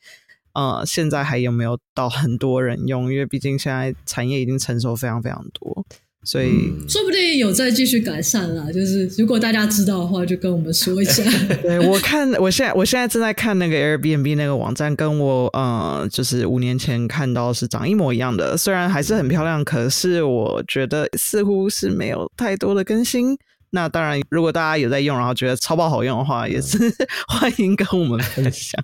[0.54, 3.12] 呃，现在还有没有到很多人用？
[3.12, 5.84] 因为毕竟现在产业已经成熟非常非常多，
[6.24, 6.48] 所以。
[6.48, 8.70] 嗯说不定有再继续改善啦。
[8.72, 11.22] 就是如果大家知道的话，就跟我们说一下。
[11.62, 18.56] 对我看，我现在我现在正在看那个 Airbnb 那个网站，跟我呃，就是五年前看到是长一模一样的。
[18.56, 23.38] 虽然还是很漂亮，可是我觉得似乎是没有太多的更新。
[23.70, 26.76] 那当然，如果大家有在用，然后觉得超爆好用的话，也是
[27.28, 28.82] 欢迎跟我们分享。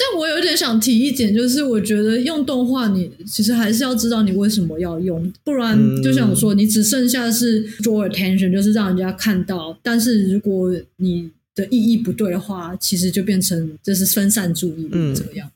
[0.00, 9.76] 这我有点想提一点，就是我觉得用动画，你其实还是要知道你为什么要用，不然嗯就像我说，你只剩下是 draw attention，就是让人家看到。
[9.82, 15.50] 但是如果你的意义不对的话，其实就变成这是分散注意力嗯这样。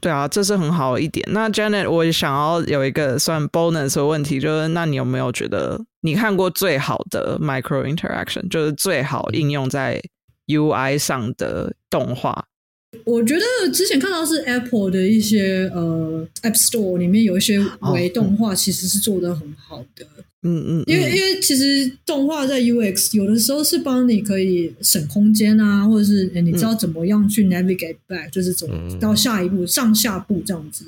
[0.00, 1.28] 对啊，这是很好的一点。
[1.32, 10.00] 那 Janet，我也想要有一个算 bonus 的问题，就是那你有没有觉得你看过最好的 micro interaction，就是最好应用在
[10.46, 12.46] UI 上的动画？
[13.04, 17.58] 我觉得之前看到是 Apple 的一些呃 App Store 里面有一些
[17.92, 20.06] 微动画，其实是做的很好的。
[20.42, 28.66] 嗯嗯，因为因为其实动画在 UX 有的时候是帮你可以省空间啊，或者是你知道怎么样去 navigate back，就是走
[28.98, 30.86] 到下一步上下步这样子。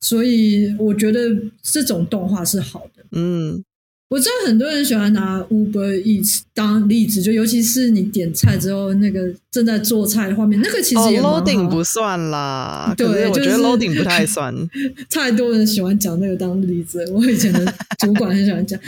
[0.00, 3.04] 所以我觉得这种动画是好的。
[3.12, 3.62] 嗯。
[4.10, 12.94] 我知道很多人喜欢拿 Uber Eats 当例子，就尤其是你点菜之后，那个正在做菜的画面，那个其实也 loading 不算啦。
[12.96, 14.54] 对，我觉得 loading 不太算。
[15.10, 18.80] 太多人喜欢讲那个当例子，我以前的主管很喜欢讲，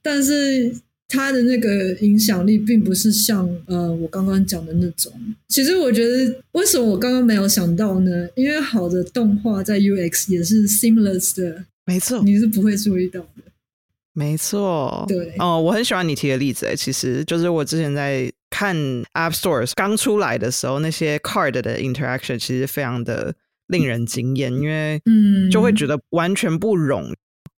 [0.00, 0.72] 但是
[1.08, 5.12] 他的那个影响力并不是像呃我刚刚讲的那种。
[5.48, 8.28] 其实我觉得，为什么我刚刚没有想到呢？
[8.36, 13.42] 因为好的动画在 UX 也是 seamless 的，没错，你是不会注意到的。
[14.18, 18.76] 没错，对哦，我很喜欢你提的例子诶，其实就是我之前在看
[19.14, 23.32] App Store 刚出来的时候，那些 Card 的 interaction 其实非常的
[23.68, 27.14] 令人惊艳，因为嗯，就会觉得完全不容。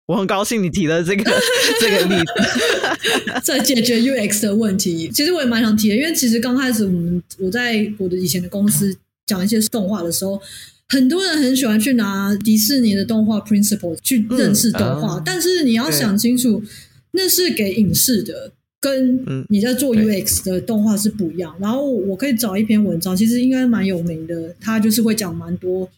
[0.08, 1.24] 我很高兴你提了这个
[1.80, 5.08] 这个例子， 在解决 UX 的问题。
[5.08, 8.94] 其实我也蛮想提的，因为其实刚开始我们我在我的以前的公司
[9.24, 10.38] 讲一些动画的时候。
[10.90, 16.62] 很多人很喜欢去拿迪士尼的动画 principle 去认识动画，但是你要想清楚，
[17.12, 21.54] 那是给影视的，跟你在做 UX 的动画是不一样。
[21.60, 25.88] 然后我可以找一篇文章，其实应该蛮有名的，它就是会讲蛮多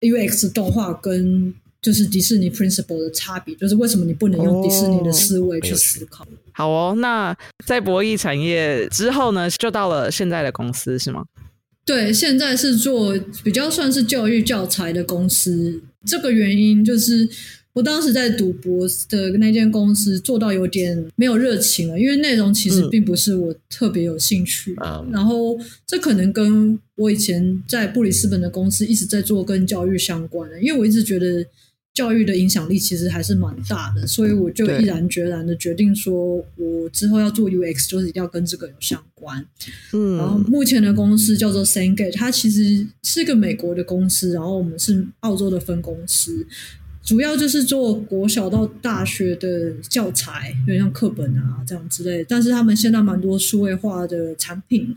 [0.00, 6.26] UX 动画跟就是迪士尼 principle 的差别，就是为什么你不能用迪士尼的思维去思考。
[6.52, 11.24] 好哦，那在博弈产业之后呢，就到了现在的公司是吗？
[11.84, 15.82] 对，现在是做比较算是教育教材的公司。
[16.04, 17.28] 这个原因就是，
[17.72, 24.74] 我当时在读博的那间公司做到有点没有热情了，因为内容其实并不是我特别有兴趣。
[25.10, 31.44] 然后这可能跟我以前在布里斯本的公司一直在做跟教育相关的，因为我一直觉得。
[31.94, 39.44] 教育的影响力其实还是蛮大的，所以我就毅然决然的决定说，我之后要做 UX，就是一定要跟这个有相关。
[39.92, 46.46] 嗯，然后目前的公司叫做 Sengate，它其实是个美国的公司，然后我们是澳洲的分公司，
[47.04, 52.24] 主要就是做国小到大学的教材，有点像课本啊这样之类。
[52.24, 54.96] 但是他们现在蛮多数位化的产品，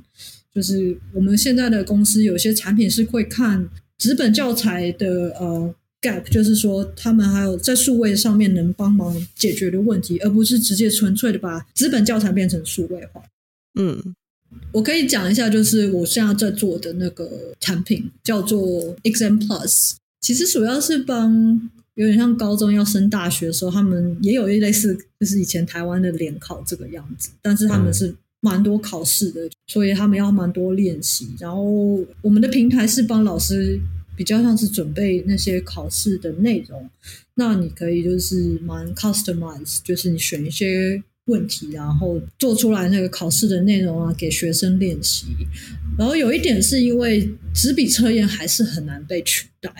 [0.53, 5.75] 就是我们现在的公司有些产品是会看纸本教材的呃。
[6.05, 13.21] Gap 就是说，他们还有在数位上面能帮忙解决的问题，而不是直接纯粹的把资本教材变成数位化。
[13.79, 14.15] 嗯，
[14.71, 31.29] 我可以讲一下，就是我现在在做的那个产品叫做 Exam Plus，其实主要是帮有点像高中要升大学的时候，他们也有一类似，就是以前台湾的联考这个样子，但是他们是蛮多考试的，所以他们要蛮多练习。
[31.39, 31.63] 然后
[32.21, 33.79] 我们的平台是帮老师。
[34.15, 36.89] 比较像是准备那些考试的内容，
[37.35, 45.27] 那你可以就是蛮 customize，就是你选一些问题，然后做出来那个考试的内容啊，给学生练习。
[45.97, 49.71] 然后有一点是因为纸笔测验还是很难被取代，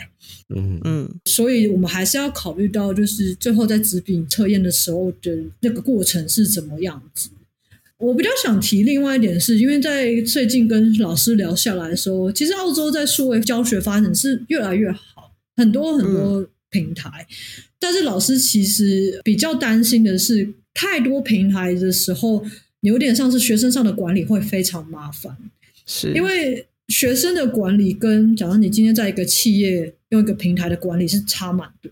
[0.56, 7.30] 嗯嗯，所以我们还是要考虑到，就是最后在纸笔测验的时候的那个过程是怎么样子。
[7.98, 17.26] 我比较想提另外一点，是因为在最近跟老师聊下来的时候，其实澳洲在数位教学发展是越来越好，很多很多平台，
[17.80, 22.46] 但是老师其实比较担心的是，太多平台的时候，
[22.82, 25.38] 有点像是学生上的管理会非常麻烦，
[25.86, 31.90] 是因为学生的管理跟假如你今天在一个企业用一个平台的管理是差蛮多。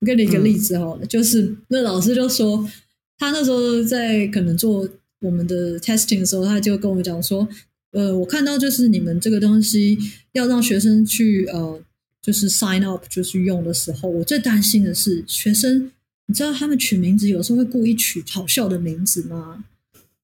[0.00, 2.68] 我给你一个例子好了，就是那老师就说，
[3.16, 4.86] 他那时候在可能做。
[5.24, 7.48] 我们的 testing 的时候，他就跟我讲说，
[7.92, 9.98] 呃，我看到就是你们这个东西
[10.32, 11.80] 要让学生去呃，
[12.20, 15.90] 就是 sign up 就是用的时候，我最担心的是学生，
[16.26, 19.64] 你知道他们取名字有时候会故意取好笑的名字吗？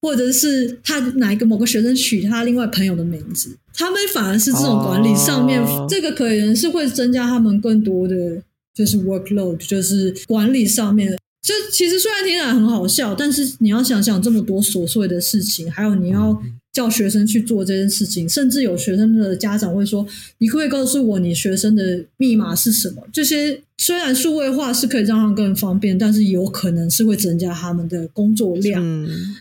[0.03, 8.43] 或者是他哪一个某个学生取他另外朋友的名字，他们反而是这种管理上面，这个可能是会增加他们更多的
[8.75, 11.19] 就是 workload，就是管理上面。
[11.43, 16.41] 就其实虽然听起来很好笑，但是你要想想这么多琐碎的事情，还有你要
[16.73, 20.07] 叫学生去做这件事情，甚至有学生的家长会说
[20.39, 28.85] ：“你可以告诉我你学生的密码是什么？”这些虽然数位化是可以让他们更方便，但是有可能是会增加他们的工作量。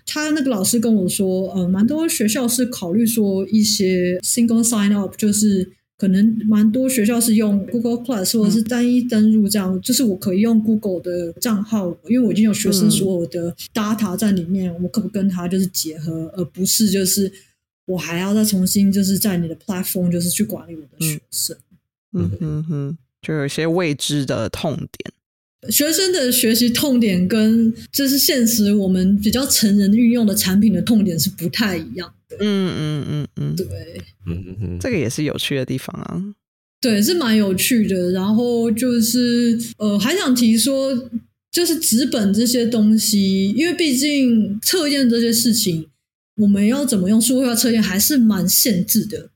[0.05, 5.69] 他那个老师跟我说：“呃，蛮多学校是考虑说一些 single sign up，就是。”
[5.99, 17.29] 可能蛮多学校是用 Google Plus 或者是单一登入这样，就是我可以用 Google 的账号，因为我已经有学生所有的 data 在里面，我可不跟他就是结合，而不是就是
[17.85, 21.57] 我还要再重新就是在你的 platform 就是去管理我的学生。
[22.13, 25.13] 嗯哼哼，就有一些未知的痛点。
[25.69, 32.37] 学生的学习痛点跟就是现实我们比较成人运用的产品的痛点是不太一样的。
[32.39, 33.65] 嗯嗯嗯嗯，对，
[34.25, 36.23] 嗯嗯嗯，这个也是有趣的地方啊。
[36.79, 38.11] 对，是蛮有趣的。
[38.11, 41.09] 然后就是呃，还想提说，
[41.51, 45.87] 就是纸本这些东西，因为毕竟测验这些事情，
[46.37, 49.29] 我们要怎么用数位化测验还是蛮限制的。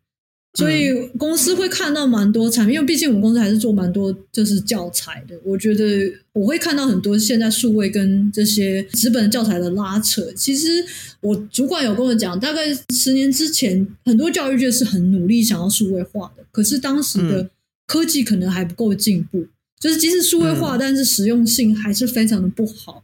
[0.55, 5.35] 所以公司会看到蛮多产品，因为毕竟我们公司还是做蛮多就是教材的。
[5.43, 10.31] 我觉得我会看到很多现在数位跟这些纸本教材的拉扯。
[10.33, 10.85] 其实
[11.21, 17.49] 我主管有跟我讲，大概十年之前，很多教育界是很努力想要数位化的，可是当时的
[17.87, 19.47] 科技可能还不够进步，
[19.79, 23.03] 就是即使数位化，但是实用性还是非常的不好。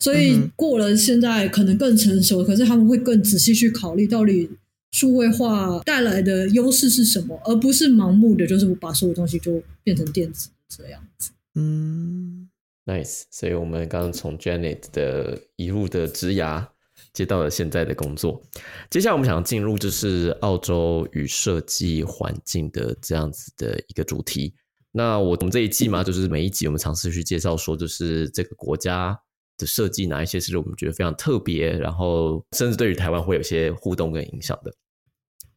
[0.00, 4.50] 所以过了现在可能更成熟，可是他们会更仔细去考虑到底。
[4.94, 7.36] 数位化带来的优势是什么？
[7.44, 11.32] 而不是盲目的，就是把所有东西就变成电子这样子。
[11.56, 12.48] 嗯
[12.86, 13.24] ，nice。
[13.28, 16.64] 所以我们刚刚从 Janet 的一路的职涯
[17.12, 18.40] 接到了现在的工作。
[18.88, 24.54] 接下来我们想进入就是澳洲与设计环境的这样子的一个主题。
[24.92, 29.18] 那我们这一季嘛，就是每一集我们尝试去介绍说，就是这个国家。
[29.56, 34.74] 的设计哪一些是我们觉得非常特别，然后甚至对于台湾会有些互动跟影响的？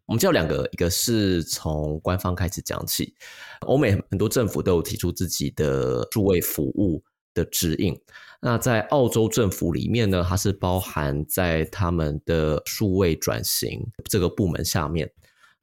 [0.07, 3.13] 我们叫两个，一个是从官方开始讲起，
[3.61, 7.03] 欧美很多政府都有提出自己的数位服务
[7.33, 7.93] 的指引。
[8.41, 15.11] 那在澳洲政府里面呢，它是包含在他们的数位转型这个部门下面。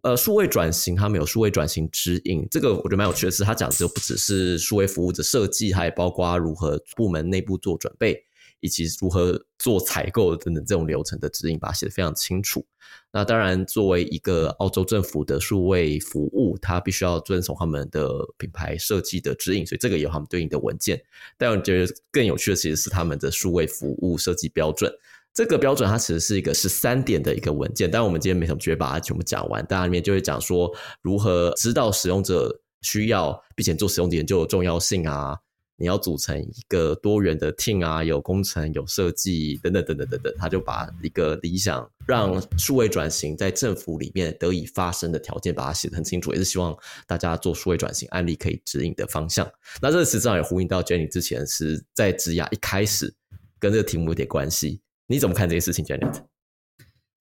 [0.03, 8.23] 呃，数位转型他们有数位转型指引，这个我觉得蛮有趣的是，他讲的就不只是数位服务的设计，还包括如何部门内部做准备。
[8.65, 12.65] 以及如何做采购等等这种流程的指引，把它写得非常清楚。
[13.13, 18.09] 那当然，作为一个澳洲政府的数位服务，它必须要遵守他们的
[18.39, 20.99] 品牌设计的指引，所以这个有他们对应的文件。
[21.37, 24.91] 但我觉得更有趣的其实是他们的数位服务设计标准。
[25.35, 29.63] 这个标准它其实是一个十三点的一个文件，但我们今天没什么机会把它全部讲完。
[29.67, 35.37] 大家里面就会讲说如何知道使用者需要，并且做使用研究的重要性啊。
[35.77, 49.51] 你要组成一个多元的 team 啊，有工程、有设计等等等等等等，他就把一个理想让数位转型在政府里面得以发生的条件，把它写得很清楚，也是希望大家做数位转型案例可以指引的方向。
[49.83, 53.13] 那这个实际上也呼应到 Jenny 之前是在职涯一开始
[53.59, 54.81] 跟这个题目有点关系。
[55.07, 56.09] 你怎么看这些事情，Jenny？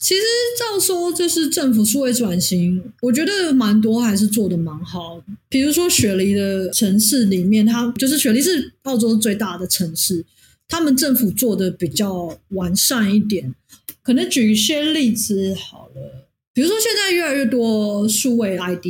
[0.04, 0.22] 其实
[0.60, 5.24] 照说，就是政府数位转型，我觉得蛮多还是做的蛮好。
[5.48, 10.26] 比如说雪梨的城市里面，它就是雪梨是澳洲最大的城市，
[10.68, 13.56] 他们政府做的比较完善一点。
[14.02, 18.86] 可能举一些例子好了，比如说现在越来越多数位 ID，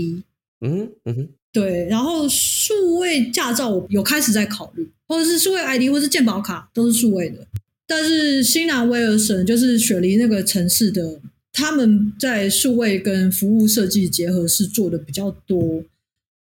[0.61, 7.45] 嗯嗯哼，对，然后数位驾照有开始在考虑，或者是数位 ID 或是健保卡都是数位的。
[7.87, 11.19] 但是新南威尔省就是雪梨那个城市的，
[11.51, 15.83] 他们在数位跟服务设计结合是做的比较多。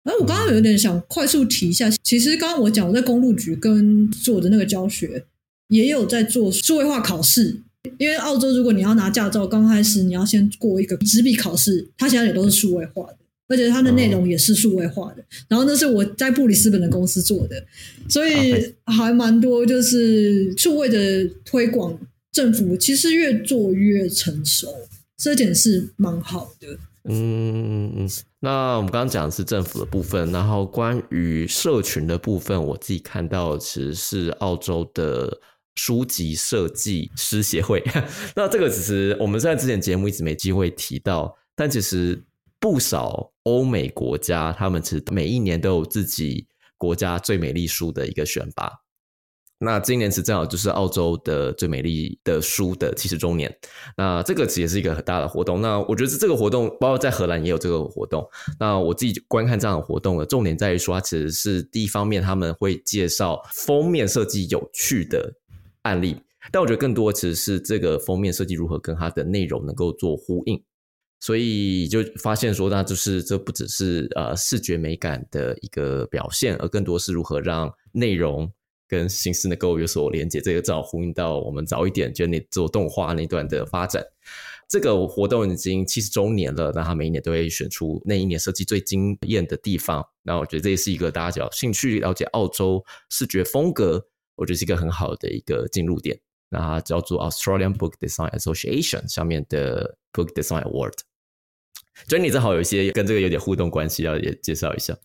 [0.04, 5.24] 而我刚刚有点想快速提一下，其实刚刚我讲我在公路局跟做的那个教学，
[5.70, 7.62] 也有在做数位化考试。
[7.98, 13.18] 因为澳洲如果你要拿驾照，刚开始你要先过一个纸笔考试，它现在也都是数位化的。
[13.50, 17.64] 而且它的内容也是数位化的，然后那是我在布里斯本的公司做的，
[18.10, 22.00] 所以还蛮多就是数位的推广，
[22.32, 24.68] 政府其实越做越成熟，
[25.18, 26.68] 这点是蛮好的。
[27.04, 35.38] 嗯嗯嗯，那我们刚刚讲的是政府的部分，然后关于社群的部分，我自己看到其实是澳洲的
[35.76, 37.84] 书籍设计师协会，
[38.36, 42.24] 那这个只是我们在之前节目一直没机会提到，但其实。
[42.64, 46.48] 不少欧美国家，他们其实每一年都有自己
[46.78, 48.72] 国家最美丽书的一个选拔。
[49.60, 53.54] 那今年是正好就是澳洲的最美丽的书的七十周年。
[53.98, 55.62] 那这个其实也是一个很大的活动。
[55.62, 58.26] 那我觉得这个活动，包括在荷兰也有这个活动。
[58.58, 65.34] 那我自己观看这样的活动的重点在于说，它其实是第一方面他们会介绍封面设计有趣的
[65.82, 66.16] 案例，
[66.50, 70.64] 但我觉得更多其实是这个封面设计如何跟它的内容能够做呼应。
[71.24, 78.52] 所以就发现说，那就是这不只是呃视觉美感的一个表现，而更多是如何让内容
[78.90, 80.42] 跟形式能够有所连接。
[80.42, 84.04] 这个正好呼应到我们早一点就那做动画那段的发展。
[84.68, 90.06] 这个活动已经七十周年了，那他每一年都会选出那一年设计最惊艳的地方。
[90.24, 94.06] 那我觉得这也是一个大家有兴趣了解澳洲视觉风格，
[94.36, 96.20] 我觉得是一个很好的一个进入点。
[96.50, 100.96] 那它叫做 Australian Book Design Association 下面的 Book Design Award。
[102.08, 104.98] 所以你正好有一些跟这个有点互动关系，要也介绍一下。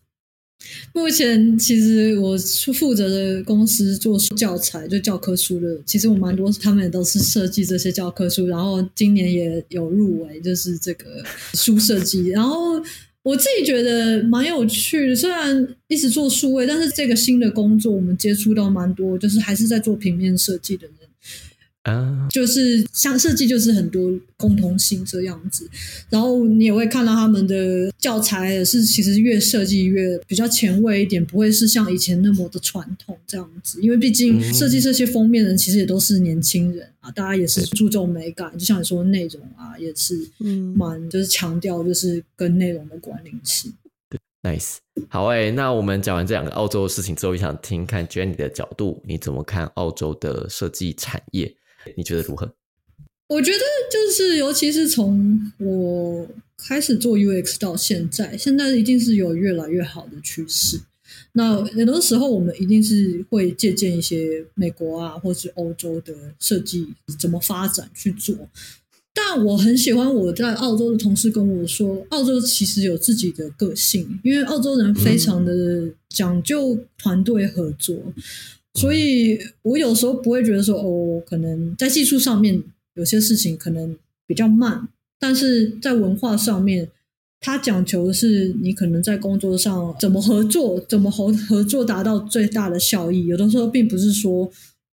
[0.93, 2.37] 目前其实我
[2.75, 11.23] 负责的公司做教材，就教科书的，其实我蛮多，他们也都是设计这些教科书，然后今年也有入围，就是这个
[11.55, 12.29] 书设计。
[12.31, 12.83] 然后
[13.23, 20.95] 我自己觉得蛮有趣，虽然一直做数位，但是这个新的工作我们接触到蛮多，就是还是在做平面设计的人。
[21.89, 25.69] 啊，就是像设计，就是很多共同性这样子。
[26.11, 33.81] 然后你也会看到他们的教材也是，其实越设计越比较前卫一点，不会是像以前那么的传统这样子。
[33.81, 40.15] 因为毕竟设计这些封面人其实也都是年轻人啊，大家也是注重美感，就像你说内容啊，也是
[40.75, 43.73] 蛮就是强调就是跟内容的关联性。
[44.41, 44.77] Nice，
[45.09, 51.53] 好诶，那我们讲完这两个澳洲的事情之后，也想听看 Jenny 的角度，你怎么看澳洲的设计产业？
[51.97, 52.53] 你觉得如何？
[53.29, 53.59] 我觉得
[53.93, 56.27] 就是，尤其是从我
[56.57, 60.81] 开始做 UX 到现在，现在一定是有越来越好的趋势。
[61.33, 68.35] 那很多时候，我们一定是会借鉴一些美国啊，或是欧洲的设计怎么发展去做。
[69.13, 77.97] 但我很喜欢我在澳洲的同事跟我说，澳洲其实有自己的个性，因为澳洲人非常的讲究团队合作。
[78.75, 82.63] 所以，我有时候不会觉得说，哦，可能在技术上面
[82.95, 83.97] 有些事情可能
[84.27, 84.89] 比较慢，
[85.19, 86.89] 但是在文化上面，
[87.41, 93.27] 它讲求的是你可能在工作上怎么合作，怎么合合作达到最大的效益。
[93.27, 94.49] 有的时候并不是说，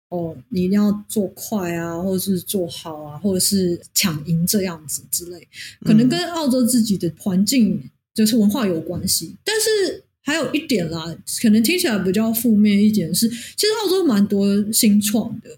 [0.09, 5.47] 哦，你一定要做快啊，或者是做好啊，或者是抢赢这样子之类，
[5.81, 7.83] 可能跟澳洲自己的环境
[8.15, 10.01] 就是文化有关系，但是。
[10.25, 15.51] 还有一点啦，可能听起来比较负面一点是，其实澳洲蛮多新创的，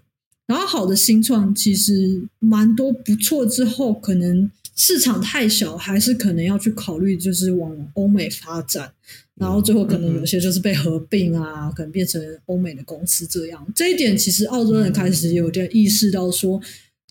[0.46, 8.92] 然后好的新创其实蛮多不错，之后可能市场太小，还是可能要去考虑就是往欧美发展，
[9.36, 13.66] 然后最后可能有些就是被合并啊，可能变成欧美的公司这样。
[13.74, 16.60] 这一点其实澳洲人开始有点意识到说，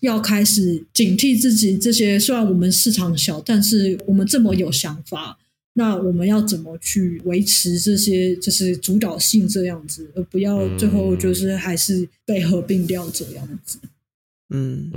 [0.02, 5.36] 要开始警惕自己这些，虽然我们市场小，但是我们这么有想法。
[5.78, 13.78] 那我们要怎么去维持这些就是主导性这样子，而不要最后就是还是被合并掉这样子？
[14.50, 14.90] 嗯，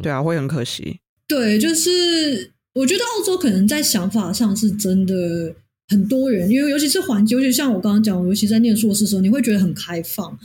[0.00, 1.00] 对啊，会很可惜。
[1.26, 5.52] 对，就是我觉得澳洲可能在想法上是真的
[5.88, 10.38] 很多元，因为尤其是环境，尤其像我刚刚讲，尤其在念硕士的时候，你会觉得很开放。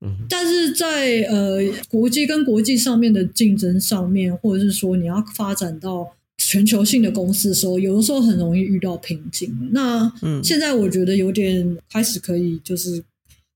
[0.00, 6.14] 嗯，但是在呃国际跟国际上面的竞争上面，或者是说你要发展到。
[6.38, 9.70] 全球性的公司的时候，有的时候很容易遇到瓶颈。
[9.72, 10.12] 那
[10.42, 13.02] 现在我觉得有点开始可以，就是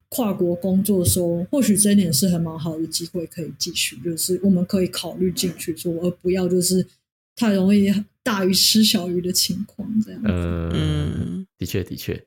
[0.09, 6.87] 跨国工作的时候，或许这一点是很蛮好的机会，可以继续，就是我们可以考虑进去做，而不要就是
[7.35, 10.21] 太容易大鱼吃小鱼的情况这样。
[10.25, 12.25] 嗯，的确，的确。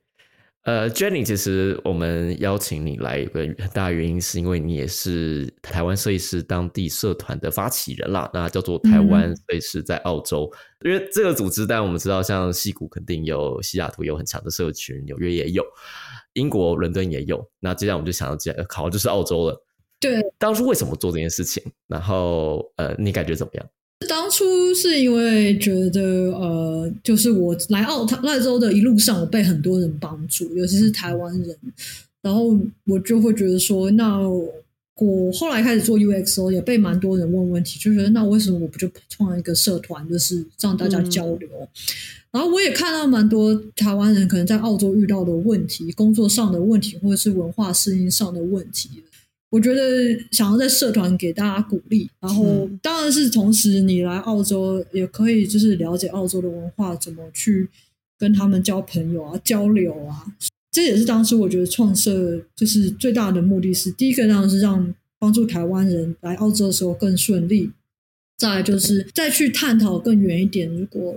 [0.63, 8.29] 呃，Jenny，其实我们邀请你来，有个很大原因是因为你也是台湾设计师当地社团的发起人啦。
[8.33, 10.51] 那叫做台湾设计师在澳洲，
[10.83, 15.63] 因为这个组织，但我们知道，像西谷肯定有，西雅图有很强的社群，纽约也有，
[16.33, 17.49] 英国伦敦也有。
[17.61, 19.63] 那接下来我们就想要讲，考就是澳洲了。
[19.99, 21.63] 对，当初为什么做这件事情？
[21.87, 23.65] 然后，呃，你感觉怎么样？
[24.07, 31.55] 当初是因为觉得，呃，就是我来澳澳洲的一路上，我被很多人帮助，尤其是台湾人，
[32.21, 41.49] 然后我就会觉得说，那我后来开始做 UXO，也被蛮多人问问题，就觉得那为什么我不就创一个社团，就是让大家交流？
[42.31, 48.89] 然后我也看到蛮多台湾人可能在澳洲遇到的问题，工作上的问题，或者是文化适应上的问题。
[49.49, 49.81] 我觉得
[50.31, 57.67] 想要在社团给大家鼓励，然后当然是同时你来澳洲也可以，就是了解澳洲的文化，怎么去
[58.17, 60.25] 跟他们交朋友啊、交流啊。
[60.71, 67.71] 这也是当时我觉得创设就是最大的目的是，第一个当然是让帮助台湾人来澳洲的时候更顺利，
[68.37, 71.15] 再就是再去探讨更远一点，如果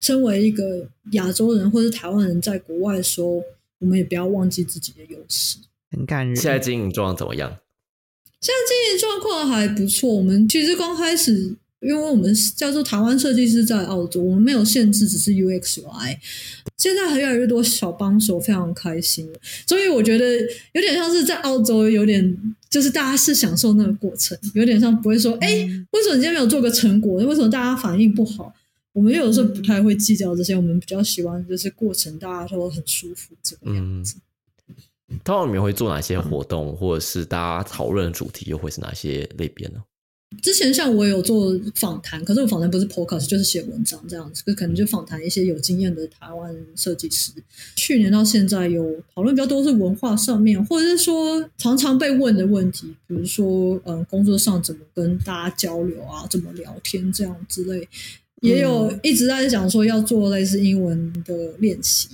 [0.00, 3.42] 身为一个亚洲人或者台湾人在国外的时候，
[3.80, 5.58] 我们也不要忘记自己的优势。
[5.90, 6.34] 很感人。
[6.34, 7.58] 现在经营状况怎么样？
[8.44, 10.14] 现在经营状况还不错。
[10.14, 16.18] 我们其实刚开始，因为我们叫做台湾设计师在澳洲，我们没有限制，只是 UX UI。
[16.76, 19.26] 现在还越来越多小帮手，非常开心。
[19.66, 20.38] 所以我觉得
[20.72, 25.48] 有点像是在澳洲，有点就是大家是享受那个过程，有点像不会说，哎，
[25.92, 27.24] 为什么你今天没有做个成果？
[27.24, 28.52] 为什么大家反应不好？
[28.92, 34.16] 我们有时候不太会计较这些，我们比较喜欢就是过程，大家都很舒服这个样子。
[35.22, 39.82] 通常你们会做哪些活动，或者是大家讨论的主题又会是哪些类别呢？
[40.42, 47.30] 之前像我有做访谈，可是我访谈不是 podcast，就是写文章这样子，可可能就访谈一些有经验的台湾设计师。
[47.76, 57.88] 去年到现在有讨论比较多是文化上面，或者是说常常被问的问题，比如说嗯，工作上怎么跟大家交流啊，怎么聊天这样之类。
[58.44, 62.08] 也有一直在讲说要做类似英文的练习，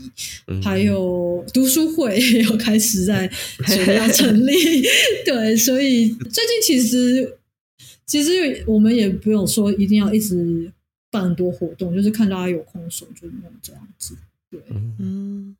[0.62, 3.30] 还有读书会也有开始在
[3.66, 4.52] 准备要成立。
[5.26, 7.36] 对，所以最近其实
[8.06, 10.70] 其实我们也不用说一定要一直
[11.10, 14.14] 办很多活动，就是看大家有空手就弄这样子。
[14.50, 14.60] 对，
[14.98, 15.56] 嗯。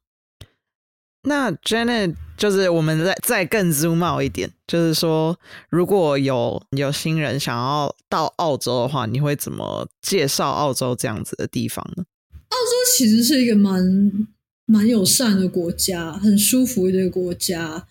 [1.23, 12.05] 那 Janet 就是我们再再更 zoom out 一点，就是说，如果有有新人想要到澳洲的话，你会怎么介绍澳洲这样子的地方呢？
[12.49, 14.29] 澳洲其实是一个蛮
[14.64, 17.87] 蛮友善的国家，很舒服的一个国家。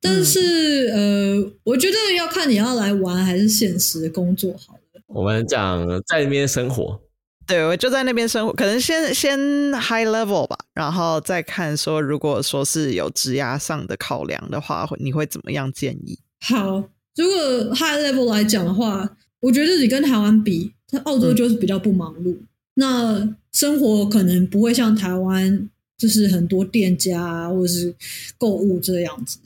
[0.00, 5.00] 但是，呃，我觉得要看你要来玩还是现实的工作好了。
[5.06, 7.00] 我们讲在那边生活。
[7.46, 9.38] 对，我就在那边生活，可能先先
[9.72, 16.18] high level 吧，然后再看说，如果说是有质押上的考量的话，你会怎么样建议？
[16.40, 16.76] 好，
[17.16, 22.34] 如果 high level 来讲的话，我觉得你跟台湾比，它澳洲就是比较不忙碌，
[22.74, 25.68] 那生活可能不会像台湾，
[25.98, 27.94] 就是很多店家或者是
[28.38, 29.38] 购物这样子。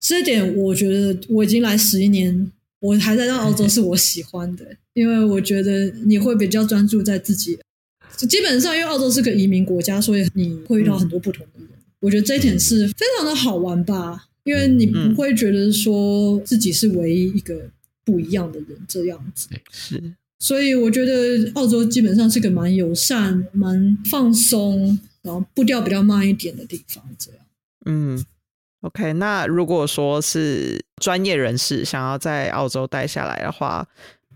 [0.00, 2.52] 这点我觉得我已经来十一年。
[2.82, 7.56] 我还在到澳洲 是我喜欢的，因为我觉得你会比较专注在自己。
[8.28, 11.68] 基本上，因为澳洲是个移民国家，所以你会遇到很多不同的人。
[12.00, 17.70] 我觉得这一点是非常的好玩吧，因为你不会觉得说自己是唯一一个
[18.04, 19.48] 不一样的人这样子。
[19.70, 27.02] 是，所以我觉得澳洲基本上是个蛮友善、蛮放松，然后步调比较慢一点的地方。
[27.16, 27.40] 这样，
[27.86, 28.24] 嗯。
[28.82, 33.88] OK，那如果说是专业人士想要在澳洲待下来的话，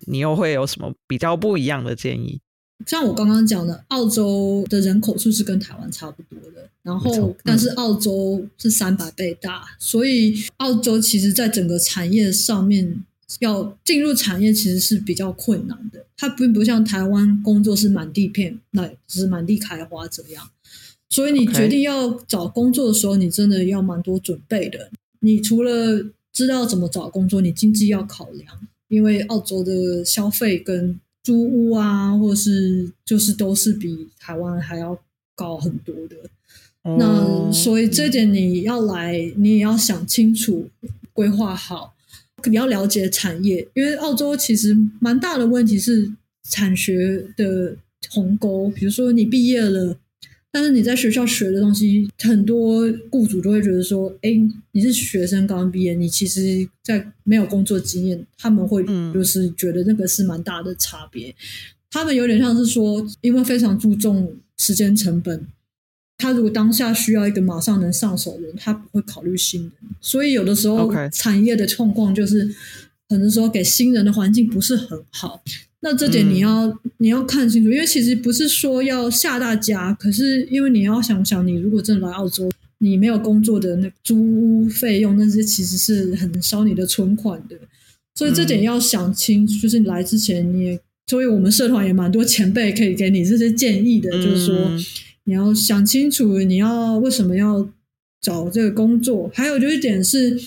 [0.07, 2.41] 你又会有什么比较不一样的建议？
[2.87, 13.03] 像我刚刚讲的，澳洲的人口数是跟台湾差不多的，然后但是澳洲是三百倍大，所以澳洲其实在整个产业上面
[13.41, 16.05] 要进入产业其实是比较困难的。
[16.17, 20.49] 它并不像台湾工作是满地片，那只是满地开花这样。
[21.09, 24.91] 所以你决定要找工作的时候，你真的要蛮多准备的。
[25.21, 34.99] 你除了知道怎么找工作，你经济要考量，因为澳洲的消费跟租屋啊，或是就是都是比台湾还要
[35.35, 36.17] 高很多的。
[36.83, 40.69] 那所以这点你要来，你也要想清楚，
[41.13, 41.95] 规划好，
[42.45, 47.77] 你要了解产业，因为澳洲其实蛮大的问题是产学的
[48.11, 49.97] 鸿沟，比如说你毕业了。
[50.57, 54.31] 但是你在学校学的东西，很多雇主都会觉得说：“哎，
[54.73, 58.83] 你是学生刚毕业，你其实在没有工作经验，他们会
[59.13, 61.35] 就是觉得那个是蛮大的差别。
[61.91, 65.47] 他们有点像是说，因为非常注重时间成本，
[66.17, 69.73] 他如果当下需要一个马上能上手的人，他不会考虑新人。
[70.01, 72.51] 所以有的时候产业的状况就是，
[73.09, 75.43] 很多时候给新人的环境不是很好。”
[75.81, 87.57] 那这点你要你要看清楚，因为其实不是说要吓大家，可是因为你要想想，你如果真的来澳洲，你没有工作的那租屋费用，那些其实是很烧你的存款的，
[88.17, 89.47] 所以这点要想清。
[89.47, 94.57] 就是你来之前，你也所以我们社团也蛮多前辈可以给你这些建议的，就是说
[95.25, 97.69] 你要想清楚你要为什么要
[98.21, 100.41] 找这个工作，还有就一点是。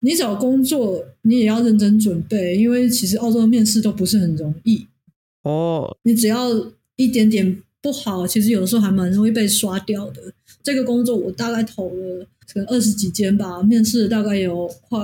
[0.00, 4.86] 你找工作，你也要认真准备，因为其实澳洲的面试都不是很容易
[5.42, 5.94] 哦。
[6.04, 6.48] 你只要
[6.96, 10.22] 一点点不好，其实有的时候还蛮容易被刷掉的。
[10.62, 14.98] 这个工作我大概投了可能二十几间吧，面试大概有快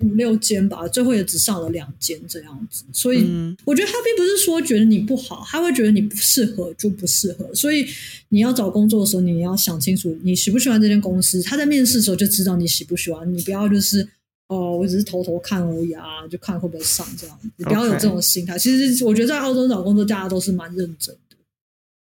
[0.00, 2.82] 五六间吧，最后也只上了两间这样子。
[2.92, 3.24] 所以
[3.64, 7.48] 我觉得他并不是说觉得你不好，他会觉得你不适合就不适合。
[7.54, 7.86] 所以
[8.30, 11.40] 你要找工作的时候，你要想清楚你喜不喜欢这间公司。
[11.42, 14.08] 他在面试的时候就知道你喜不喜欢，你不要就是。
[14.50, 17.38] 哦，我只是偷偷看而已啊，就看会不会上这样。
[17.56, 18.58] 你不要有这种心态。
[18.58, 21.36] 其实我觉得在澳洲找工作，大家都是蛮认真的。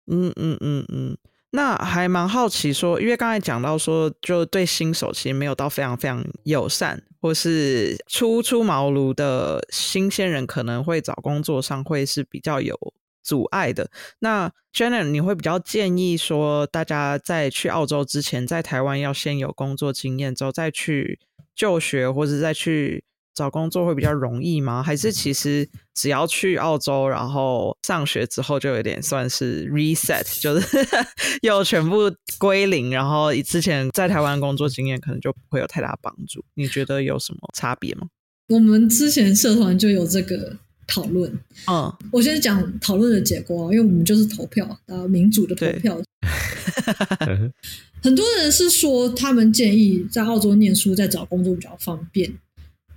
[0.07, 1.19] 嗯嗯嗯嗯，
[1.51, 12.79] 那还蛮好奇说，因为刚才讲到说，就对新手其实没有到非常非常友善，或是初出茅庐的新鲜人可能会找工作上会是比较有
[13.25, 13.91] 阻碍的。
[14.21, 21.19] 那 Jenna，你会比较建议说，大家在去澳洲之前，在台湾要先有工作经验，之后再去。
[21.57, 23.03] 就学或者再去
[23.35, 24.83] 找工作会比较容易吗？
[24.83, 30.79] 还是其实只要去澳洲，然后上学之后就有点算是 reset，就是
[31.43, 36.45] 又全部归零，然后之前在台湾工作经验可能就不会有太大帮助。
[36.55, 38.09] 你觉得有什么差别吗？
[38.49, 41.31] 我们之前社团就有这个讨论。
[41.67, 46.01] 嗯，我先讲讨论的结果啊，因为我们就是投票，啊，民主的投票。
[48.03, 52.33] 很多人是说，他们建议在澳洲念书，在找工作比较方便，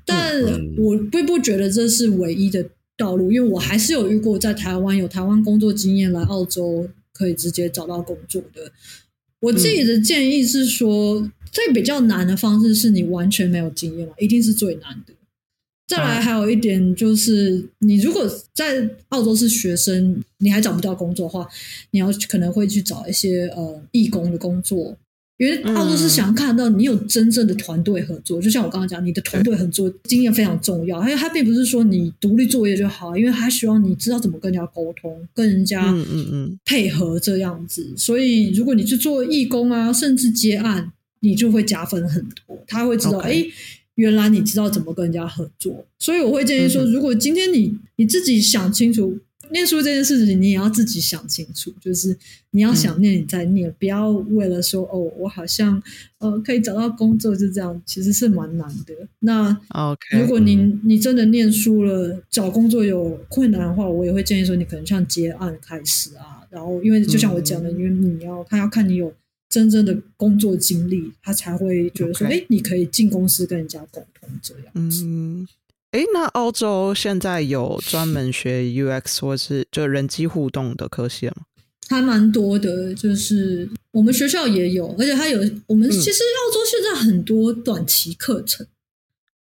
[0.05, 0.43] 但
[0.77, 8.71] 我并不觉得这是唯一的道路，因为我还是有遇过在台湾有台湾工作经验来澳洲可以直接找到工作的。
[9.39, 15.13] 我自己的建议是说，最比较难的方式是你完全没有经验嘛，一定是最难的。
[15.89, 21.47] 再来还有一点就是，你如果在澳洲是学生，你还找不到工作的话，
[21.89, 24.95] 你要可能会去找一些呃义工的工作，
[25.39, 28.39] 因为澳洲是想看到你有真正的团队合作。
[28.39, 37.95] 就像我刚刚讲，你的团队合作经验非常重要，因为它并不是说你独立作业就好，因为他希望你知道怎么跟人家沟通，跟人家嗯嗯嗯配合这样子。
[37.97, 42.63] 所以如果你去做义工啊，甚至接案，你就会加分很多。
[42.67, 43.43] 他会知道哎。
[43.99, 49.19] 原来你知道怎么跟人家合作，所以我会建议说，如果今天你你自己想清楚
[49.51, 52.17] 念书这件事情，你也要自己想清楚，就是
[52.51, 55.83] 你要想念你再念，不要为了说哦，我好像
[56.19, 58.93] 呃可以找到工作就这样，其实是蛮难的。
[59.19, 69.13] 那 OK，如果你你真的念书了，找工作有困难的话，我也会建议说，你可能像接案开始啊，然后因为就像我讲的，因为你要他要看你有。
[69.49, 74.65] 真正的工作经历，他才会觉得说：“哎，你可以进公司跟人家沟通。”这样。
[74.75, 75.47] 嗯，
[75.89, 81.33] 哎，那澳洲现在有专门学 UX 或是就人机互动的科系吗？
[81.89, 88.67] 还蛮多的，就是我们学校也有，而且它有我们其实澳洲现在很多短期课程，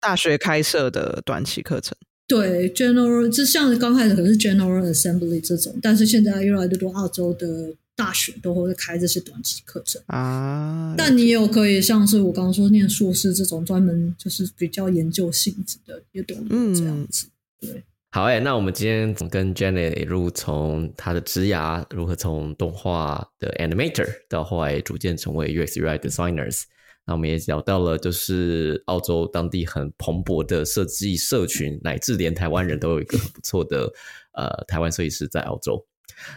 [0.01, 1.95] 大学开设的短期课程。
[2.27, 7.73] 对，General 就像刚开始可能是 General Assembly 这种，但是现在越来越多澳洲的。
[7.95, 16.35] 大学都会开这些短期课程啊，但你也有可以像是我刚刚说念硕士这种专门就是比较研究性质的，也都
[16.73, 17.27] 这样子。
[17.59, 26.63] 对，好哎，那我们今天跟 Jenny 如从他的职涯如何从动画的 Animator 到后来逐渐成为 UX UI Designers，
[27.05, 33.91] 那我们也聊到了就是澳洲当地很蓬勃的设计社群，乃至连台湾人都有一个很不错的
[34.33, 35.85] 呃台湾设计师在澳洲。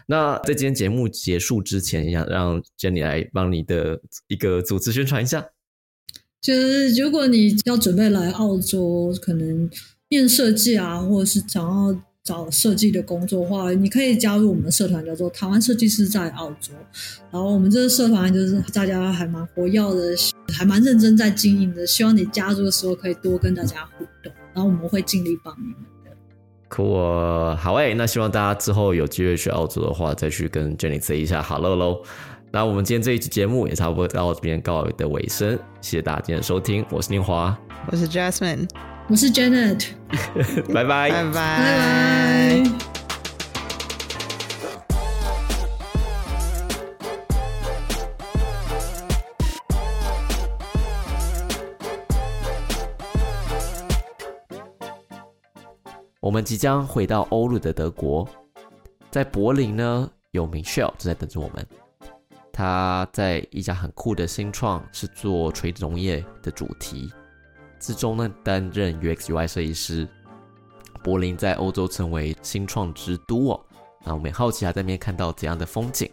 [0.06, 5.48] 那在今天节目结束之前，想让 Jenny 来帮你的一个组织宣传一下。
[6.40, 9.68] 就是如果你要准备来澳洲，可能
[10.10, 16.72] 念设计啊，或者是想要找设计的工作的话，你可以加入我们的社团，叫做台湾设计师在澳洲。
[17.32, 20.16] 然后我们这个社团就是大家还蛮活跃的，
[20.52, 21.86] 还蛮认真在经营的。
[21.86, 25.95] 希望你加入的时候可以多跟大家互动，然后我们会尽力帮你们。
[26.68, 32.02] Cool，好诶，那希望大家之后有机会去澳洲的话，再去跟 Jenny say 一下 hello 喽。
[32.50, 37.56] 那我们今天这一期节目也差不多到这边告的尾声，谢谢大家今天的收听，我是宁华，
[37.90, 38.68] 我是 Jasmine，
[39.08, 39.88] 我是 Janet，
[40.72, 42.95] 拜拜，拜拜，拜拜。
[56.26, 58.28] 我们即将回到欧陆的德国，
[59.12, 61.64] 在柏林呢，有 Michelle 正在等着我们。
[62.52, 67.12] 他在一家很酷的新创，是做垂直农业的主题
[67.78, 70.08] 之中呢，担任 UX UI 设计师。
[71.04, 73.60] 柏林在欧洲成为新创之都哦，
[74.04, 76.10] 那我们也好奇他在那边看到怎样的风景，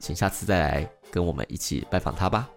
[0.00, 2.50] 请下次再来跟我们一起拜访他吧。